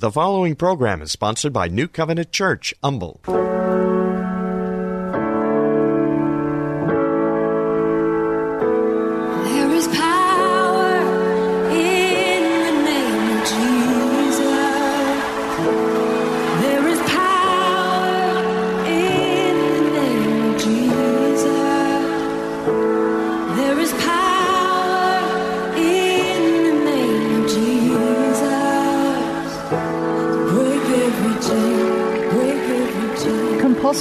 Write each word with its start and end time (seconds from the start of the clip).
The 0.00 0.10
following 0.10 0.54
program 0.54 1.02
is 1.02 1.12
sponsored 1.12 1.52
by 1.52 1.68
New 1.68 1.86
Covenant 1.86 2.32
Church, 2.32 2.72
Humble. 2.82 3.20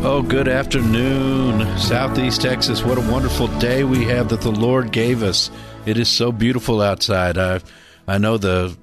Oh, 0.00 0.22
good 0.22 0.46
afternoon, 0.46 1.76
Southeast 1.76 2.42
Texas. 2.42 2.84
What 2.84 2.98
a 2.98 3.10
wonderful 3.10 3.48
day 3.58 3.82
we 3.82 4.04
have 4.04 4.28
that 4.28 4.40
the 4.40 4.52
Lord 4.52 4.92
gave 4.92 5.24
us. 5.24 5.50
It 5.86 5.98
is 5.98 6.08
so 6.08 6.30
beautiful 6.30 6.80
outside. 6.80 7.36
I, 7.36 7.60
I 8.06 8.18
know 8.18 8.38
the 8.38 8.76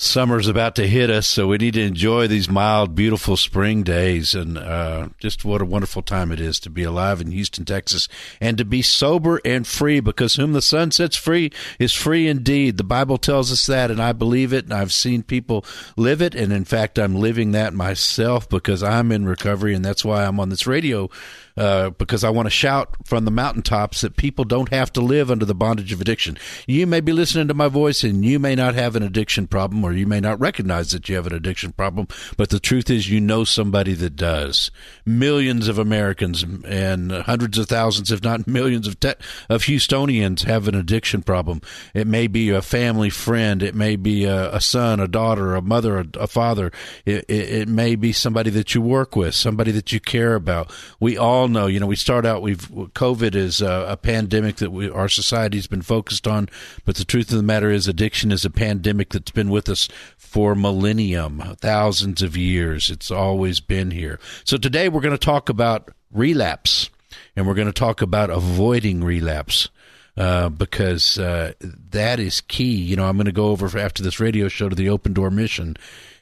summer's 0.00 0.48
about 0.48 0.74
to 0.76 0.88
hit 0.88 1.10
us, 1.10 1.26
so 1.26 1.48
we 1.48 1.58
need 1.58 1.74
to 1.74 1.82
enjoy 1.82 2.26
these 2.26 2.48
mild, 2.48 2.94
beautiful 2.94 3.36
spring 3.36 3.82
days. 3.82 4.34
And 4.34 4.56
uh, 4.56 5.08
just 5.18 5.44
what 5.44 5.60
a 5.60 5.66
wonderful 5.66 6.02
time 6.02 6.32
it 6.32 6.40
is 6.40 6.58
to 6.60 6.70
be 6.70 6.82
alive 6.82 7.20
in 7.20 7.30
Houston, 7.30 7.64
Texas, 7.64 8.08
and 8.40 8.56
to 8.56 8.64
be 8.64 8.80
sober 8.80 9.40
and 9.44 9.66
free, 9.66 10.00
because 10.00 10.36
whom 10.36 10.52
the 10.52 10.62
Son 10.62 10.90
sets 10.90 11.16
free 11.16 11.52
is 11.78 11.92
free 11.92 12.28
indeed. 12.28 12.78
The 12.78 12.84
Bible 12.84 13.18
tells 13.18 13.52
us 13.52 13.66
that, 13.66 13.90
and 13.90 14.00
I 14.00 14.12
believe 14.12 14.52
it, 14.52 14.64
and 14.64 14.72
I've 14.72 14.92
seen 14.92 15.22
people 15.22 15.64
live 15.96 16.22
it. 16.22 16.34
And 16.34 16.52
in 16.52 16.64
fact, 16.64 16.98
I'm 16.98 17.14
living 17.14 17.52
that 17.52 17.74
myself 17.74 18.48
because 18.48 18.82
I'm 18.82 19.12
in 19.12 19.26
recovery, 19.26 19.74
and 19.74 19.84
that's 19.84 20.04
why 20.04 20.24
I'm 20.24 20.40
on 20.40 20.48
this 20.48 20.66
radio 20.66 21.10
uh, 21.56 21.90
because 21.90 22.24
I 22.24 22.30
want 22.30 22.46
to 22.46 22.50
shout 22.50 22.96
from 23.06 23.24
the 23.24 23.30
mountaintops 23.30 24.00
that 24.00 24.16
people 24.16 24.44
don't 24.44 24.70
have 24.70 24.92
to 24.94 25.00
live 25.00 25.30
under 25.30 25.44
the 25.44 25.54
bondage 25.54 25.92
of 25.92 26.00
addiction. 26.00 26.38
You 26.66 26.86
may 26.86 27.00
be 27.00 27.12
listening 27.12 27.48
to 27.48 27.54
my 27.54 27.68
voice 27.68 28.04
and 28.04 28.24
you 28.24 28.38
may 28.38 28.54
not 28.54 28.74
have 28.74 28.96
an 28.96 29.02
addiction 29.02 29.46
problem 29.46 29.84
or 29.84 29.92
you 29.92 30.06
may 30.06 30.20
not 30.20 30.40
recognize 30.40 30.90
that 30.92 31.08
you 31.08 31.16
have 31.16 31.26
an 31.26 31.34
addiction 31.34 31.72
problem, 31.72 32.08
but 32.36 32.50
the 32.50 32.60
truth 32.60 32.90
is 32.90 33.10
you 33.10 33.20
know 33.20 33.44
somebody 33.44 33.94
that 33.94 34.16
does. 34.16 34.70
Millions 35.04 35.68
of 35.68 35.78
Americans 35.78 36.44
and 36.64 37.12
hundreds 37.12 37.58
of 37.58 37.68
thousands, 37.68 38.10
if 38.10 38.22
not 38.22 38.46
millions 38.46 38.86
of, 38.86 38.98
te- 39.00 39.14
of 39.48 39.62
Houstonians 39.62 40.44
have 40.44 40.68
an 40.68 40.74
addiction 40.74 41.22
problem. 41.22 41.60
It 41.94 42.06
may 42.06 42.26
be 42.26 42.50
a 42.50 42.62
family 42.62 43.10
friend. 43.10 43.62
It 43.62 43.74
may 43.74 43.96
be 43.96 44.24
a, 44.24 44.54
a 44.54 44.60
son, 44.60 45.00
a 45.00 45.08
daughter, 45.08 45.54
a 45.54 45.62
mother, 45.62 45.98
a, 45.98 46.06
a 46.18 46.26
father. 46.26 46.70
It, 47.04 47.24
it, 47.28 47.50
it 47.50 47.68
may 47.68 47.96
be 47.96 48.12
somebody 48.12 48.50
that 48.50 48.74
you 48.74 48.80
work 48.80 49.16
with, 49.16 49.34
somebody 49.34 49.72
that 49.72 49.92
you 49.92 50.00
care 50.00 50.34
about. 50.34 50.72
We 50.98 51.16
all 51.16 51.39
know, 51.48 51.66
you 51.66 51.80
know, 51.80 51.86
we 51.86 51.96
start 51.96 52.26
out, 52.26 52.42
we've, 52.42 52.68
COVID 52.68 53.34
is 53.34 53.60
a, 53.60 53.86
a 53.88 53.96
pandemic 53.96 54.56
that 54.56 54.70
we, 54.70 54.88
our 54.90 55.08
society's 55.08 55.66
been 55.66 55.82
focused 55.82 56.26
on, 56.26 56.48
but 56.84 56.96
the 56.96 57.04
truth 57.04 57.30
of 57.30 57.36
the 57.36 57.42
matter 57.42 57.70
is 57.70 57.88
addiction 57.88 58.32
is 58.32 58.44
a 58.44 58.50
pandemic 58.50 59.10
that's 59.10 59.30
been 59.30 59.50
with 59.50 59.68
us 59.68 59.88
for 60.16 60.54
millennium, 60.54 61.40
thousands 61.58 62.22
of 62.22 62.36
years. 62.36 62.90
It's 62.90 63.10
always 63.10 63.60
been 63.60 63.90
here. 63.90 64.18
So 64.44 64.56
today 64.56 64.88
we're 64.88 65.00
going 65.00 65.12
to 65.12 65.18
talk 65.18 65.48
about 65.48 65.90
relapse 66.12 66.90
and 67.36 67.46
we're 67.46 67.54
going 67.54 67.66
to 67.66 67.72
talk 67.72 68.02
about 68.02 68.30
avoiding 68.30 69.02
relapse. 69.02 69.68
Uh, 70.16 70.48
because 70.48 71.18
uh, 71.18 71.52
that 71.90 72.18
is 72.18 72.42
key. 72.42 72.74
You 72.74 72.96
know, 72.96 73.06
I'm 73.06 73.16
going 73.16 73.26
to 73.26 73.32
go 73.32 73.46
over 73.46 73.78
after 73.78 74.02
this 74.02 74.20
radio 74.20 74.48
show 74.48 74.68
to 74.68 74.74
the 74.74 74.90
Open 74.90 75.14
Door 75.14 75.30
Mission, 75.30 75.76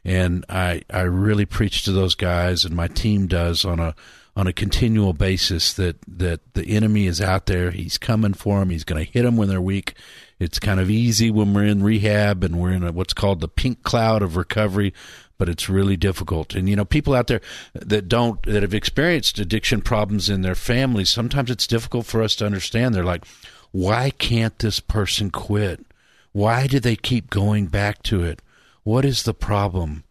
and 0.04 0.44
I 0.48 0.82
I 0.90 1.00
really 1.00 1.46
preach 1.46 1.84
to 1.84 1.92
those 1.92 2.14
guys, 2.14 2.64
and 2.64 2.76
my 2.76 2.86
team 2.86 3.26
does 3.26 3.64
on 3.64 3.80
a 3.80 3.96
on 4.38 4.46
a 4.46 4.52
continual 4.52 5.12
basis 5.12 5.72
that 5.72 5.96
that 6.06 6.54
the 6.54 6.64
enemy 6.68 7.06
is 7.06 7.20
out 7.20 7.46
there. 7.46 7.72
He's 7.72 7.98
coming 7.98 8.34
for 8.34 8.60
them. 8.60 8.70
He's 8.70 8.84
going 8.84 9.04
to 9.04 9.10
hit 9.10 9.24
them 9.24 9.36
when 9.36 9.48
they're 9.48 9.60
weak. 9.60 9.94
It's 10.38 10.60
kind 10.60 10.78
of 10.78 10.88
easy 10.88 11.28
when 11.28 11.52
we're 11.52 11.64
in 11.64 11.82
rehab 11.82 12.44
and 12.44 12.60
we're 12.60 12.70
in 12.70 12.84
a, 12.84 12.92
what's 12.92 13.12
called 13.12 13.40
the 13.40 13.48
pink 13.48 13.82
cloud 13.82 14.22
of 14.22 14.36
recovery, 14.36 14.94
but 15.38 15.48
it's 15.48 15.68
really 15.68 15.96
difficult. 15.96 16.54
And 16.54 16.68
you 16.68 16.76
know, 16.76 16.84
people 16.84 17.16
out 17.16 17.26
there 17.26 17.40
that 17.74 18.08
don't 18.08 18.40
that 18.44 18.62
have 18.62 18.74
experienced 18.74 19.40
addiction 19.40 19.82
problems 19.82 20.30
in 20.30 20.42
their 20.42 20.54
families, 20.54 21.10
sometimes 21.10 21.50
it's 21.50 21.66
difficult 21.66 22.06
for 22.06 22.22
us 22.22 22.36
to 22.36 22.46
understand. 22.46 22.94
They're 22.94 23.02
like, 23.02 23.24
"Why 23.72 24.10
can't 24.10 24.56
this 24.60 24.78
person 24.78 25.32
quit? 25.32 25.84
Why 26.30 26.68
do 26.68 26.78
they 26.78 26.94
keep 26.94 27.28
going 27.28 27.66
back 27.66 28.04
to 28.04 28.22
it? 28.22 28.40
What 28.84 29.04
is 29.04 29.24
the 29.24 29.34
problem?" 29.34 30.04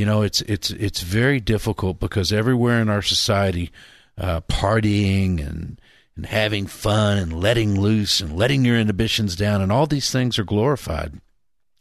You 0.00 0.06
know 0.06 0.22
it's 0.22 0.40
it's 0.42 0.70
it's 0.70 1.02
very 1.02 1.40
difficult 1.40 2.00
because 2.00 2.32
everywhere 2.32 2.80
in 2.80 2.88
our 2.88 3.02
society 3.02 3.70
uh, 4.16 4.40
partying 4.40 5.46
and 5.46 5.78
and 6.16 6.24
having 6.24 6.66
fun 6.66 7.18
and 7.18 7.38
letting 7.38 7.78
loose 7.78 8.18
and 8.22 8.34
letting 8.34 8.64
your 8.64 8.78
inhibitions 8.78 9.36
down 9.36 9.60
and 9.60 9.70
all 9.70 9.86
these 9.86 10.10
things 10.10 10.38
are 10.38 10.44
glorified. 10.44 11.20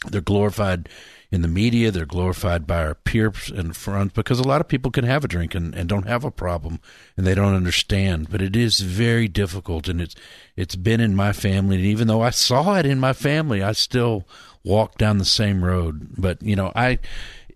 They're 0.10 0.20
glorified 0.20 0.90
in 1.32 1.44
the 1.44 1.48
media. 1.48 1.92
They're 1.92 2.06
glorified 2.06 2.68
by 2.68 2.84
our 2.84 2.96
peers 2.96 3.52
and 3.56 3.74
friends 3.74 4.12
because 4.12 4.40
a 4.40 4.48
lot 4.48 4.60
of 4.60 4.68
people 4.68 4.92
can 4.92 5.06
have 5.06 5.24
a 5.24 5.30
drink 5.30 5.56
and, 5.56 5.74
and 5.74 5.88
don't 5.88 6.08
have 6.08 6.26
a 6.26 6.32
problem 6.32 6.82
and 7.16 7.26
they 7.26 7.36
don't 7.36 7.56
understand. 7.56 8.30
But 8.30 8.42
it 8.42 8.54
is 8.54 8.82
very 8.82 9.30
difficult 9.30 9.88
and 9.88 10.02
it's 10.02 10.16
it's 10.58 10.76
been 10.76 11.00
in 11.00 11.16
my 11.16 11.32
family. 11.32 11.78
And 11.78 11.86
even 11.86 12.08
though 12.08 12.22
I 12.22 12.32
saw 12.32 12.76
it 12.76 12.86
in 12.86 13.00
my 13.00 13.14
family 13.14 13.64
I 13.64 13.72
still 13.72 14.28
walk 14.62 14.98
down 14.98 15.20
the 15.20 15.26
same 15.26 15.64
road. 15.64 16.16
But 16.18 16.44
you 16.44 16.58
know 16.58 16.74
I 16.76 17.00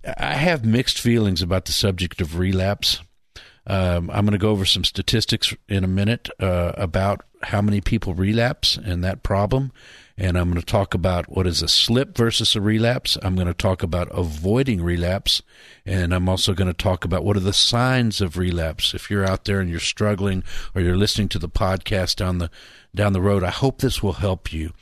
I 0.06 0.34
have 0.34 0.66
mixed 0.66 1.00
feelings 1.00 1.42
about 1.42 1.66
the 1.66 1.72
subject 1.72 2.22
of 2.22 2.38
relapse. 2.38 3.00
Um, 3.66 4.10
I'm 4.10 4.26
going 4.26 4.34
to 4.34 4.38
go 4.38 4.50
over 4.50 4.66
some 4.66 4.84
statistics 4.84 5.54
in 5.70 5.84
a 5.84 5.88
minute 5.88 6.30
uh, 6.40 6.74
about 6.76 7.26
how 7.44 7.62
many 7.62 7.82
people 7.82 8.14
relapse 8.14 8.78
and 8.78 9.04
that 9.04 9.24
problem. 9.24 9.72
And 10.18 10.38
I'm 10.38 10.50
going 10.50 10.60
to 10.60 10.66
talk 10.66 10.94
about 10.94 11.30
what 11.30 11.48
is 11.48 11.62
a 11.62 11.68
slip 11.68 12.16
versus 12.16 12.56
a 12.56 12.62
relapse. 12.62 13.18
I'm 13.24 13.36
going 13.36 13.48
to 13.48 13.54
talk 13.54 13.82
about 13.82 14.10
avoiding 14.12 14.84
relapse. 14.84 15.42
And 15.86 16.14
I'm 16.14 16.30
also 16.30 16.54
going 16.54 16.68
to 16.68 16.74
talk 16.74 17.04
about 17.04 17.24
what 17.24 17.38
are 17.38 17.42
the 17.42 17.54
signs 17.54 18.22
of 18.22 18.38
relapse. 18.38 18.94
If 18.94 19.10
you're 19.10 19.26
out 19.26 19.46
there 19.46 19.60
and 19.60 19.70
you're 19.70 19.80
struggling 19.80 20.44
or 20.76 20.82
you're 20.82 20.98
listening 20.98 21.30
to 21.30 21.40
the 21.40 21.50
podcast 21.50 22.18
down 22.18 22.38
the, 22.38 22.52
down 22.94 23.14
the 23.14 23.22
road, 23.22 23.44
I 23.44 23.50
hope 23.50 23.80
this 23.80 24.04
will 24.04 24.14
help 24.14 24.54
you. 24.54 24.74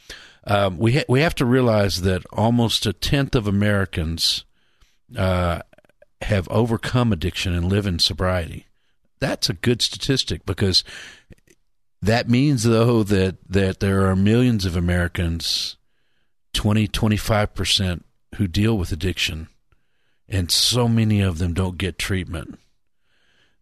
Um, 0.43 0.77
we, 0.79 0.93
ha- 0.93 1.05
we 1.07 1.21
have 1.21 1.35
to 1.35 1.45
realize 1.45 2.01
that 2.01 2.25
almost 2.33 2.85
a 2.85 2.93
tenth 2.93 3.35
of 3.35 3.47
Americans 3.47 4.43
uh, 5.17 5.61
have 6.21 6.47
overcome 6.49 7.11
addiction 7.11 7.53
and 7.53 7.69
live 7.69 7.85
in 7.85 7.99
sobriety. 7.99 8.67
That's 9.19 9.49
a 9.49 9.53
good 9.53 9.81
statistic 9.81 10.45
because 10.45 10.83
that 12.01 12.29
means, 12.29 12.63
though, 12.63 13.03
that, 13.03 13.37
that 13.47 13.79
there 13.79 14.07
are 14.07 14.15
millions 14.15 14.65
of 14.65 14.75
Americans, 14.75 15.77
20, 16.53 16.87
25%, 16.87 18.01
who 18.35 18.47
deal 18.47 18.77
with 18.77 18.91
addiction, 18.91 19.47
and 20.27 20.49
so 20.49 20.87
many 20.87 21.21
of 21.21 21.37
them 21.37 21.53
don't 21.53 21.77
get 21.77 21.99
treatment. 21.99 22.57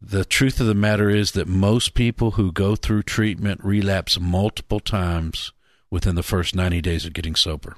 The 0.02 0.24
truth 0.24 0.62
of 0.62 0.68
the 0.68 0.76
matter 0.76 1.10
is 1.10 1.34
that 1.34 1.48
most 1.48 1.94
people 1.94 2.32
who 2.32 2.54
go 2.54 2.76
through 2.76 3.04
treatment 3.04 3.60
relapse 3.64 4.20
multiple 4.20 4.80
times 4.80 5.52
within 5.92 6.16
the 6.16 6.24
first 6.24 6.56
90 6.56 6.82
days 6.82 7.06
of 7.06 7.14
getting 7.14 7.36
sober. 7.36 7.76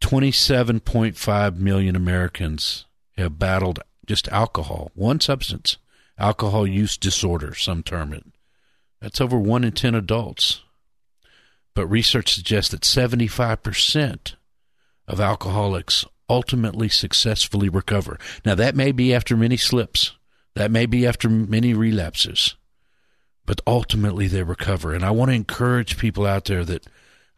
27.5 0.00 1.56
million 1.56 1.94
Americans 1.94 2.86
have 3.16 3.38
battled 3.38 3.80
just 4.06 4.28
alcohol, 4.28 4.90
one 4.94 5.20
substance, 5.20 5.76
alcohol 6.18 6.66
use 6.66 6.96
disorder, 6.96 7.54
some 7.54 7.82
term 7.82 8.12
it. 8.12 8.24
That's 9.00 9.20
over 9.20 9.38
one 9.38 9.64
in 9.64 9.72
10 9.72 9.94
adults. 9.94 10.62
But 11.74 11.86
research 11.86 12.34
suggests 12.34 12.70
that 12.70 12.82
75% 12.82 14.34
of 15.06 15.20
alcoholics 15.20 16.04
ultimately 16.28 16.88
successfully 16.88 17.68
recover. 17.68 18.18
Now, 18.44 18.54
that 18.54 18.76
may 18.76 18.92
be 18.92 19.14
after 19.14 19.36
many 19.36 19.56
slips, 19.56 20.12
that 20.54 20.70
may 20.70 20.86
be 20.86 21.06
after 21.06 21.28
many 21.28 21.74
relapses, 21.74 22.56
but 23.46 23.60
ultimately 23.66 24.28
they 24.28 24.42
recover. 24.42 24.94
And 24.94 25.04
I 25.04 25.10
want 25.10 25.30
to 25.30 25.36
encourage 25.36 25.98
people 25.98 26.26
out 26.26 26.44
there 26.44 26.64
that 26.64 26.86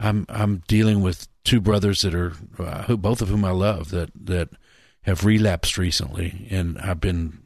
I'm 0.02 0.26
I'm 0.28 0.62
dealing 0.66 1.00
with 1.00 1.28
two 1.44 1.60
brothers 1.60 2.02
that 2.02 2.14
are 2.14 2.32
uh, 2.58 2.82
who 2.82 2.96
both 2.96 3.22
of 3.22 3.28
whom 3.28 3.44
I 3.44 3.52
love 3.52 3.90
that 3.90 4.10
that 4.14 4.50
have 5.02 5.24
relapsed 5.24 5.78
recently, 5.78 6.46
and 6.50 6.78
I've 6.78 7.00
been 7.00 7.42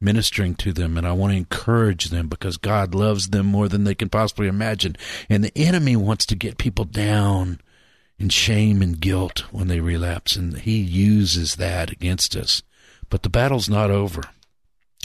ministering 0.00 0.54
to 0.54 0.72
them 0.72 0.96
and 0.96 1.06
I 1.06 1.12
want 1.12 1.32
to 1.32 1.36
encourage 1.36 2.06
them 2.06 2.28
because 2.28 2.56
God 2.56 2.94
loves 2.94 3.28
them 3.28 3.46
more 3.46 3.68
than 3.68 3.84
they 3.84 3.94
can 3.94 4.08
possibly 4.08 4.46
imagine. 4.46 4.96
And 5.28 5.42
the 5.42 5.56
enemy 5.56 5.96
wants 5.96 6.24
to 6.26 6.36
get 6.36 6.58
people 6.58 6.84
down 6.84 7.60
in 8.18 8.28
shame 8.28 8.82
and 8.82 9.00
guilt 9.00 9.40
when 9.52 9.68
they 9.68 9.80
relapse 9.80 10.36
and 10.36 10.56
he 10.58 10.78
uses 10.78 11.56
that 11.56 11.90
against 11.90 12.36
us. 12.36 12.62
But 13.10 13.22
the 13.22 13.28
battle's 13.28 13.68
not 13.68 13.90
over. 13.90 14.22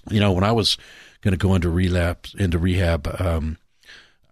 You 0.09 0.19
know, 0.19 0.31
when 0.31 0.43
I 0.43 0.51
was 0.51 0.77
going 1.21 1.31
to 1.31 1.37
go 1.37 1.55
into 1.55 1.69
relapse 1.69 2.35
into 2.35 2.59
rehab 2.59 3.07
um, 3.19 3.57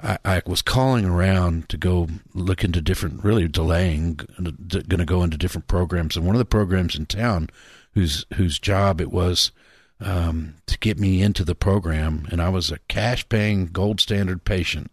I, 0.04 0.18
I, 0.26 0.42
was 0.46 0.62
calling 0.62 1.06
around 1.06 1.70
to 1.70 1.78
go 1.78 2.08
look 2.34 2.64
into 2.64 2.82
different, 2.82 3.24
really 3.24 3.48
delaying, 3.48 4.20
going 4.42 4.86
to 4.88 5.06
go 5.06 5.24
into 5.24 5.38
different 5.38 5.68
programs. 5.68 6.16
And 6.16 6.26
one 6.26 6.36
of 6.36 6.40
the 6.40 6.46
programs 6.46 6.96
in 6.96 7.06
town, 7.06 7.50
whose 7.94 8.26
whose 8.36 8.60
job 8.60 9.02
it 9.02 9.12
was 9.12 9.52
um, 10.00 10.56
to 10.66 10.78
get 10.80 11.00
me 11.00 11.22
into 11.22 11.44
the 11.44 11.56
program, 11.56 12.28
and 12.32 12.42
I 12.42 12.50
was 12.50 12.72
a 12.72 12.80
cash 12.88 13.28
paying 13.30 13.68
gold 13.68 14.00
standard 14.00 14.44
patient. 14.44 14.92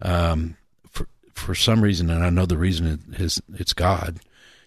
Um, 0.00 0.56
for 0.88 1.08
for 1.32 1.54
some 1.54 1.82
reason, 1.82 2.10
and 2.10 2.24
I 2.24 2.30
know 2.30 2.46
the 2.46 2.58
reason 2.58 3.14
is 3.18 3.42
it's 3.54 3.72
God. 3.72 4.20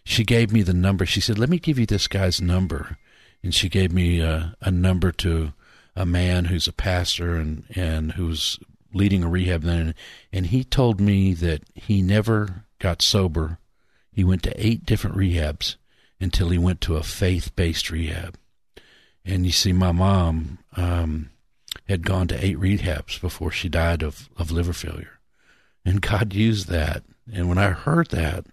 She 0.03 0.23
gave 0.23 0.51
me 0.51 0.61
the 0.61 0.73
number. 0.73 1.05
She 1.05 1.21
said, 1.21 1.39
"Let 1.39 1.49
me 1.49 1.59
give 1.59 1.79
you 1.79 1.85
this 1.85 2.07
guy's 2.07 2.41
number," 2.41 2.97
and 3.43 3.53
she 3.53 3.69
gave 3.69 3.91
me 3.91 4.19
a, 4.19 4.55
a 4.61 4.71
number 4.71 5.11
to 5.13 5.53
a 5.95 6.05
man 6.05 6.45
who's 6.45 6.67
a 6.67 6.73
pastor 6.73 7.35
and 7.35 7.63
and 7.75 8.13
who's 8.13 8.59
leading 8.93 9.23
a 9.23 9.29
rehab 9.29 9.63
then, 9.63 9.93
and 10.31 10.47
he 10.47 10.63
told 10.63 10.99
me 10.99 11.33
that 11.33 11.63
he 11.75 12.01
never 12.01 12.65
got 12.79 13.01
sober. 13.01 13.57
He 14.11 14.23
went 14.23 14.43
to 14.43 14.65
eight 14.65 14.85
different 14.85 15.15
rehabs 15.15 15.75
until 16.19 16.49
he 16.49 16.57
went 16.57 16.81
to 16.81 16.95
a 16.95 17.03
faith 17.03 17.55
based 17.55 17.91
rehab. 17.91 18.37
And 19.25 19.45
you 19.45 19.51
see, 19.51 19.73
my 19.73 19.91
mom 19.91 20.59
um, 20.75 21.29
had 21.87 22.05
gone 22.05 22.27
to 22.29 22.45
eight 22.45 22.57
rehabs 22.57 23.19
before 23.19 23.51
she 23.51 23.69
died 23.69 24.01
of, 24.01 24.29
of 24.37 24.51
liver 24.51 24.73
failure. 24.73 25.19
And 25.85 26.01
God 26.01 26.33
used 26.33 26.67
that. 26.69 27.03
And 27.31 27.49
when 27.49 27.57
I 27.57 27.71
heard 27.71 28.09
that, 28.09 28.45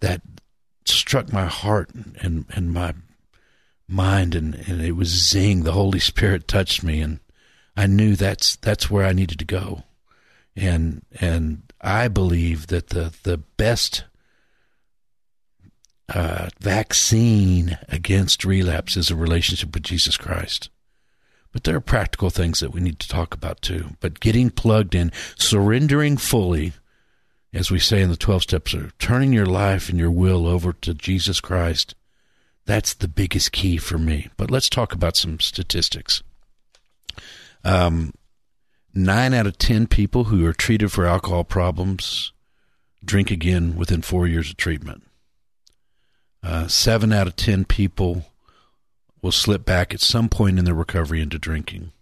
that 0.00 0.22
struck 0.84 1.32
my 1.32 1.46
heart 1.46 1.90
and, 2.20 2.44
and 2.50 2.72
my 2.72 2.94
mind, 3.88 4.34
and, 4.34 4.54
and 4.54 4.80
it 4.82 4.92
was 4.92 5.08
zing. 5.08 5.62
The 5.62 5.72
Holy 5.72 5.98
Spirit 5.98 6.48
touched 6.48 6.82
me, 6.82 7.00
and 7.00 7.20
I 7.76 7.86
knew 7.86 8.16
that's 8.16 8.56
that's 8.56 8.90
where 8.90 9.06
I 9.06 9.12
needed 9.12 9.38
to 9.38 9.44
go. 9.44 9.84
And 10.54 11.02
and 11.20 11.62
I 11.80 12.08
believe 12.08 12.68
that 12.68 12.90
the 12.90 13.14
the 13.22 13.38
best 13.38 14.04
uh, 16.08 16.48
vaccine 16.60 17.78
against 17.88 18.44
relapse 18.44 18.96
is 18.96 19.10
a 19.10 19.16
relationship 19.16 19.72
with 19.74 19.82
Jesus 19.82 20.16
Christ. 20.16 20.68
But 21.52 21.64
there 21.64 21.76
are 21.76 21.80
practical 21.80 22.30
things 22.30 22.60
that 22.60 22.72
we 22.72 22.80
need 22.80 22.98
to 22.98 23.08
talk 23.08 23.34
about 23.34 23.62
too. 23.62 23.90
But 24.00 24.20
getting 24.20 24.50
plugged 24.50 24.94
in, 24.94 25.12
surrendering 25.36 26.16
fully, 26.16 26.72
as 27.52 27.70
we 27.70 27.78
say 27.78 28.00
in 28.00 28.10
the 28.10 28.16
12 28.16 28.42
steps, 28.42 28.74
or 28.74 28.90
turning 28.98 29.32
your 29.32 29.46
life 29.46 29.88
and 29.88 29.98
your 29.98 30.10
will 30.10 30.46
over 30.46 30.72
to 30.72 30.94
Jesus 30.94 31.40
Christ, 31.40 31.94
that's 32.64 32.94
the 32.94 33.08
biggest 33.08 33.52
key 33.52 33.76
for 33.76 33.98
me. 33.98 34.28
But 34.36 34.50
let's 34.50 34.70
talk 34.70 34.94
about 34.94 35.16
some 35.16 35.40
statistics. 35.40 36.22
Um, 37.64 38.12
nine 38.94 39.34
out 39.34 39.46
of 39.46 39.58
10 39.58 39.86
people 39.86 40.24
who 40.24 40.44
are 40.46 40.52
treated 40.52 40.90
for 40.90 41.06
alcohol 41.06 41.44
problems 41.44 42.32
drink 43.04 43.30
again 43.30 43.76
within 43.76 44.02
four 44.02 44.26
years 44.26 44.50
of 44.50 44.56
treatment. 44.56 45.02
Uh, 46.42 46.66
seven 46.66 47.12
out 47.12 47.26
of 47.26 47.36
ten 47.36 47.64
people 47.64 48.24
will 49.20 49.32
slip 49.32 49.64
back 49.64 49.94
at 49.94 50.00
some 50.00 50.28
point 50.28 50.58
in 50.58 50.64
their 50.64 50.74
recovery 50.74 51.20
into 51.20 51.38
drinking. 51.38 51.92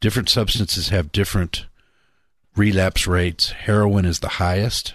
Different 0.00 0.28
substances 0.28 0.88
have 0.88 1.12
different 1.12 1.66
relapse 2.54 3.06
rates. 3.06 3.50
Heroin 3.50 4.06
is 4.06 4.20
the 4.20 4.28
highest. 4.28 4.94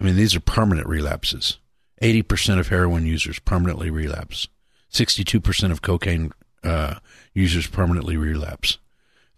I 0.00 0.04
mean, 0.04 0.16
these 0.16 0.34
are 0.34 0.40
permanent 0.40 0.88
relapses. 0.88 1.58
80% 2.02 2.58
of 2.58 2.68
heroin 2.68 3.06
users 3.06 3.38
permanently 3.38 3.90
relapse. 3.90 4.48
62% 4.92 5.70
of 5.70 5.82
cocaine 5.82 6.32
uh, 6.64 6.98
users 7.32 7.66
permanently 7.66 8.16
relapse. 8.16 8.78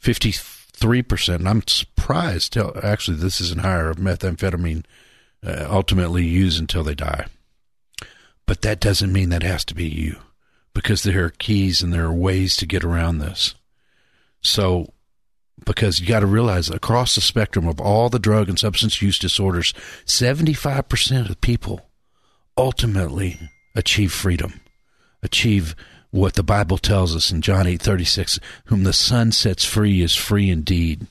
53%, 0.02 1.34
and 1.34 1.48
I'm 1.48 1.66
surprised, 1.66 2.56
actually, 2.56 3.16
this 3.16 3.40
isn't 3.40 3.62
higher, 3.62 3.90
of 3.90 3.96
methamphetamine 3.96 4.84
uh, 5.44 5.66
ultimately 5.68 6.24
used 6.24 6.60
until 6.60 6.84
they 6.84 6.94
die. 6.94 7.26
But 8.46 8.62
that 8.62 8.80
doesn't 8.80 9.12
mean 9.12 9.30
that 9.30 9.42
has 9.42 9.64
to 9.66 9.74
be 9.74 9.88
you 9.88 10.18
because 10.72 11.02
there 11.02 11.24
are 11.24 11.30
keys 11.30 11.82
and 11.82 11.92
there 11.92 12.04
are 12.04 12.12
ways 12.12 12.56
to 12.56 12.66
get 12.66 12.84
around 12.84 13.18
this. 13.18 13.54
So, 14.42 14.92
because 15.64 15.98
you 15.98 16.06
got 16.06 16.20
to 16.20 16.26
realize 16.26 16.68
across 16.68 17.14
the 17.14 17.20
spectrum 17.20 17.66
of 17.66 17.80
all 17.80 18.08
the 18.08 18.18
drug 18.18 18.48
and 18.48 18.58
substance 18.58 19.00
use 19.00 19.18
disorders, 19.18 19.72
75% 20.04 21.30
of 21.30 21.40
people 21.40 21.88
ultimately 22.56 23.40
achieve 23.74 24.12
freedom, 24.12 24.60
achieve 25.22 25.74
what 26.10 26.34
the 26.34 26.42
Bible 26.42 26.78
tells 26.78 27.14
us 27.14 27.30
in 27.30 27.42
John 27.42 27.66
8:36, 27.66 28.38
whom 28.66 28.84
the 28.84 28.92
Son 28.92 29.32
sets 29.32 29.64
free 29.64 30.02
is 30.02 30.14
free 30.14 30.50
indeed. 30.50 31.06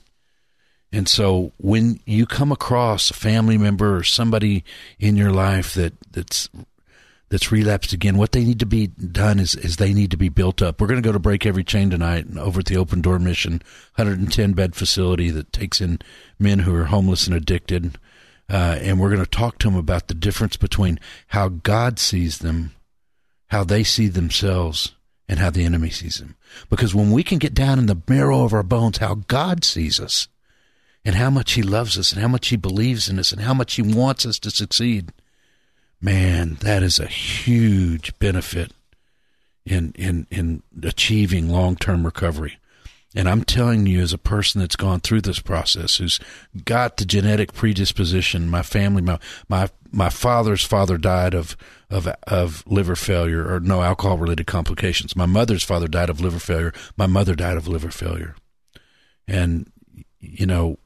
And 0.92 1.08
so 1.08 1.52
when 1.58 2.00
you 2.06 2.26
come 2.26 2.52
across 2.52 3.10
a 3.10 3.14
family 3.14 3.58
member 3.58 3.96
or 3.96 4.02
somebody 4.02 4.64
in 4.98 5.16
your 5.16 5.30
life 5.30 5.74
that 5.74 5.94
that's 6.10 6.48
that's 7.28 7.50
relapsed 7.50 7.92
again, 7.92 8.16
what 8.16 8.32
they 8.32 8.44
need 8.44 8.60
to 8.60 8.66
be 8.66 8.86
done 8.86 9.40
is, 9.40 9.54
is 9.56 9.76
they 9.76 9.92
need 9.92 10.12
to 10.12 10.16
be 10.16 10.28
built 10.28 10.62
up. 10.62 10.80
We're 10.80 10.86
going 10.86 11.02
to 11.02 11.06
go 11.06 11.12
to 11.12 11.18
break 11.18 11.44
every 11.44 11.64
chain 11.64 11.90
tonight 11.90 12.24
over 12.38 12.60
at 12.60 12.66
the 12.66 12.76
Open 12.76 13.00
Door 13.00 13.18
Mission, 13.18 13.62
110 13.96 14.52
bed 14.52 14.76
facility 14.76 15.30
that 15.30 15.52
takes 15.52 15.80
in 15.80 15.98
men 16.38 16.60
who 16.60 16.74
are 16.74 16.84
homeless 16.84 17.26
and 17.26 17.34
addicted. 17.34 17.98
Uh, 18.48 18.78
and 18.80 19.00
we're 19.00 19.10
going 19.10 19.24
to 19.24 19.28
talk 19.28 19.58
to 19.58 19.68
them 19.68 19.76
about 19.76 20.06
the 20.06 20.14
difference 20.14 20.56
between 20.56 21.00
how 21.28 21.48
God 21.48 21.98
sees 21.98 22.38
them, 22.38 22.75
how 23.48 23.64
they 23.64 23.84
see 23.84 24.08
themselves, 24.08 24.94
and 25.28 25.38
how 25.38 25.50
the 25.50 25.64
enemy 25.64 25.90
sees 25.90 26.18
them. 26.18 26.36
Because 26.70 26.94
when 26.94 27.10
we 27.10 27.22
can 27.22 27.38
get 27.38 27.54
down 27.54 27.78
in 27.78 27.86
the 27.86 28.00
marrow 28.08 28.44
of 28.44 28.52
our 28.52 28.62
bones 28.62 28.98
how 28.98 29.16
God 29.26 29.64
sees 29.64 29.98
us, 30.00 30.28
and 31.04 31.14
how 31.14 31.30
much 31.30 31.52
He 31.52 31.62
loves 31.62 31.98
us, 31.98 32.12
and 32.12 32.20
how 32.20 32.28
much 32.28 32.48
He 32.48 32.56
believes 32.56 33.08
in 33.08 33.18
us, 33.18 33.32
and 33.32 33.42
how 33.42 33.54
much 33.54 33.74
He 33.74 33.82
wants 33.82 34.26
us 34.26 34.38
to 34.40 34.50
succeed, 34.50 35.12
man, 36.00 36.58
that 36.60 36.82
is 36.82 36.98
a 36.98 37.06
huge 37.06 38.18
benefit 38.18 38.72
in 39.64 39.92
in 39.96 40.26
in 40.30 40.62
achieving 40.82 41.48
long 41.48 41.76
term 41.76 42.04
recovery. 42.04 42.58
And 43.14 43.28
I'm 43.28 43.44
telling 43.44 43.86
you, 43.86 44.02
as 44.02 44.12
a 44.12 44.18
person 44.18 44.60
that's 44.60 44.76
gone 44.76 45.00
through 45.00 45.22
this 45.22 45.40
process, 45.40 45.96
who's 45.96 46.20
got 46.64 46.98
the 46.98 47.06
genetic 47.06 47.54
predisposition, 47.54 48.50
my 48.50 48.62
family, 48.62 49.02
my 49.02 49.18
my 49.48 49.70
my 49.96 50.10
father's 50.10 50.62
father 50.62 50.98
died 50.98 51.34
of 51.34 51.56
of 51.88 52.06
of 52.26 52.62
liver 52.66 52.94
failure 52.94 53.50
or 53.50 53.60
no 53.60 53.82
alcohol 53.82 54.18
related 54.18 54.46
complications. 54.46 55.16
My 55.16 55.26
mother's 55.26 55.64
father 55.64 55.88
died 55.88 56.10
of 56.10 56.20
liver 56.20 56.38
failure. 56.38 56.74
My 56.96 57.06
mother 57.06 57.34
died 57.34 57.56
of 57.56 57.66
liver 57.66 57.90
failure. 57.90 58.36
And 59.26 59.72
you 60.20 60.44
know, 60.44 60.78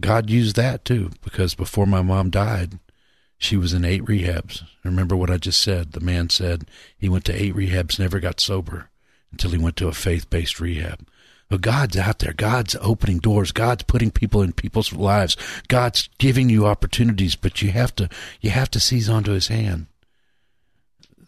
God 0.00 0.28
used 0.28 0.56
that 0.56 0.84
too 0.84 1.12
because 1.22 1.54
before 1.54 1.86
my 1.86 2.02
mom 2.02 2.30
died, 2.30 2.80
she 3.38 3.56
was 3.56 3.72
in 3.72 3.84
eight 3.84 4.04
rehabs. 4.04 4.64
Remember 4.82 5.14
what 5.14 5.30
I 5.30 5.36
just 5.36 5.60
said. 5.60 5.92
The 5.92 6.00
man 6.00 6.28
said 6.28 6.64
he 6.98 7.08
went 7.08 7.24
to 7.26 7.42
eight 7.42 7.54
rehabs, 7.54 8.00
never 8.00 8.18
got 8.18 8.40
sober 8.40 8.90
until 9.30 9.52
he 9.52 9.58
went 9.58 9.76
to 9.76 9.88
a 9.88 9.92
faith 9.92 10.28
based 10.28 10.58
rehab. 10.58 11.06
But 11.50 11.62
God's 11.62 11.96
out 11.96 12.20
there. 12.20 12.32
God's 12.32 12.76
opening 12.80 13.18
doors. 13.18 13.50
God's 13.50 13.82
putting 13.82 14.12
people 14.12 14.40
in 14.40 14.52
people's 14.52 14.92
lives. 14.92 15.36
God's 15.66 16.08
giving 16.18 16.48
you 16.48 16.64
opportunities, 16.64 17.34
but 17.34 17.60
you 17.60 17.72
have 17.72 17.94
to 17.96 18.08
you 18.40 18.50
have 18.50 18.70
to 18.70 18.80
seize 18.80 19.10
onto 19.10 19.32
his 19.32 19.48
hand. 19.48 19.88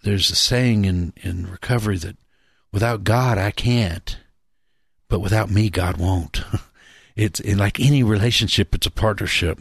There's 0.05 0.31
a 0.31 0.37
saying 0.37 0.85
in, 0.85 1.12
in 1.17 1.50
recovery 1.50 1.99
that 1.99 2.17
without 2.73 3.05
God 3.05 3.37
I 3.37 3.50
can't, 3.50 4.17
but 5.09 5.21
without 5.21 5.50
me 5.50 5.69
God 5.69 5.99
won't. 5.99 6.43
It's 7.14 7.45
like 7.45 7.79
any 7.79 8.02
relationship, 8.02 8.75
it's 8.75 8.87
a 8.87 8.91
partnership. 8.91 9.59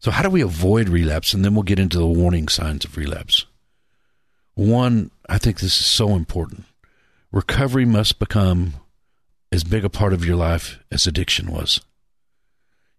So, 0.00 0.10
how 0.10 0.24
do 0.24 0.28
we 0.28 0.40
avoid 0.40 0.88
relapse? 0.88 1.32
And 1.32 1.44
then 1.44 1.54
we'll 1.54 1.62
get 1.62 1.78
into 1.78 1.98
the 1.98 2.06
warning 2.06 2.48
signs 2.48 2.84
of 2.84 2.96
relapse. 2.96 3.46
One, 4.54 5.12
I 5.28 5.38
think 5.38 5.60
this 5.60 5.78
is 5.78 5.86
so 5.86 6.16
important. 6.16 6.64
Recovery 7.30 7.84
must 7.84 8.18
become 8.18 8.74
as 9.50 9.64
big 9.64 9.84
a 9.84 9.90
part 9.90 10.12
of 10.12 10.24
your 10.24 10.36
life 10.36 10.78
as 10.90 11.06
addiction 11.06 11.50
was. 11.50 11.80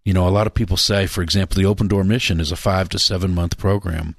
You 0.03 0.13
know, 0.13 0.27
a 0.27 0.29
lot 0.29 0.48
of 0.48 0.53
people 0.53 0.77
say, 0.77 1.06
for 1.06 1.22
example, 1.22 1.56
the 1.56 1.68
Open 1.68 1.88
Door 1.88 2.06
Mission 2.06 2.39
is 2.39 2.51
a 2.51 2.56
five 2.56 2.89
to 2.89 3.00
seven 3.00 3.34
month 3.36 3.58
program. 3.58 4.15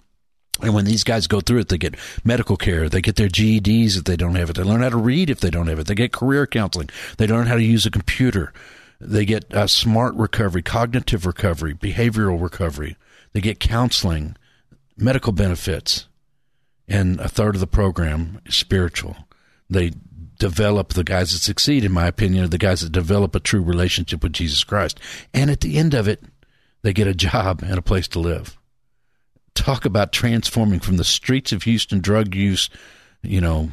And 0.62 0.74
when 0.74 0.84
these 0.84 1.04
guys 1.04 1.26
go 1.26 1.40
through 1.40 1.60
it, 1.60 1.68
they 1.68 1.78
get 1.78 1.96
medical 2.22 2.56
care. 2.56 2.88
They 2.88 3.00
get 3.00 3.16
their 3.16 3.28
GEDs 3.28 3.96
if 3.96 4.04
they 4.04 4.16
don't 4.16 4.34
have 4.34 4.50
it. 4.50 4.56
They 4.56 4.62
learn 4.62 4.82
how 4.82 4.90
to 4.90 4.96
read 4.96 5.30
if 5.30 5.40
they 5.40 5.50
don't 5.50 5.68
have 5.68 5.78
it. 5.78 5.86
They 5.86 5.94
get 5.94 6.12
career 6.12 6.46
counseling. 6.46 6.90
They 7.16 7.26
learn 7.26 7.46
how 7.46 7.56
to 7.56 7.62
use 7.62 7.86
a 7.86 7.90
computer. 7.90 8.52
They 9.00 9.24
get 9.24 9.52
uh, 9.54 9.66
smart 9.66 10.14
recovery, 10.14 10.62
cognitive 10.62 11.24
recovery, 11.24 11.74
behavioral 11.74 12.40
recovery. 12.40 12.96
They 13.32 13.40
get 13.40 13.58
counseling, 13.58 14.36
medical 14.96 15.32
benefits. 15.32 16.06
And 16.86 17.18
a 17.20 17.28
third 17.28 17.54
of 17.54 17.60
the 17.60 17.66
program 17.66 18.40
is 18.44 18.56
spiritual. 18.56 19.16
They 19.70 19.92
develop 20.40 20.94
the 20.94 21.04
guys 21.04 21.32
that 21.32 21.38
succeed, 21.38 21.84
in 21.84 21.92
my 21.92 22.08
opinion, 22.08 22.44
are 22.44 22.48
the 22.48 22.58
guys 22.58 22.80
that 22.80 22.90
develop 22.90 23.36
a 23.36 23.40
true 23.40 23.62
relationship 23.62 24.24
with 24.24 24.32
Jesus 24.32 24.64
Christ. 24.64 24.98
And 25.32 25.50
at 25.50 25.60
the 25.60 25.76
end 25.76 25.94
of 25.94 26.08
it, 26.08 26.24
they 26.82 26.92
get 26.92 27.06
a 27.06 27.14
job 27.14 27.62
and 27.62 27.78
a 27.78 27.82
place 27.82 28.08
to 28.08 28.18
live. 28.18 28.58
Talk 29.54 29.84
about 29.84 30.12
transforming 30.12 30.80
from 30.80 30.96
the 30.96 31.04
streets 31.04 31.52
of 31.52 31.62
Houston 31.64 32.00
drug 32.00 32.34
use. 32.34 32.70
You 33.22 33.40
know, 33.40 33.70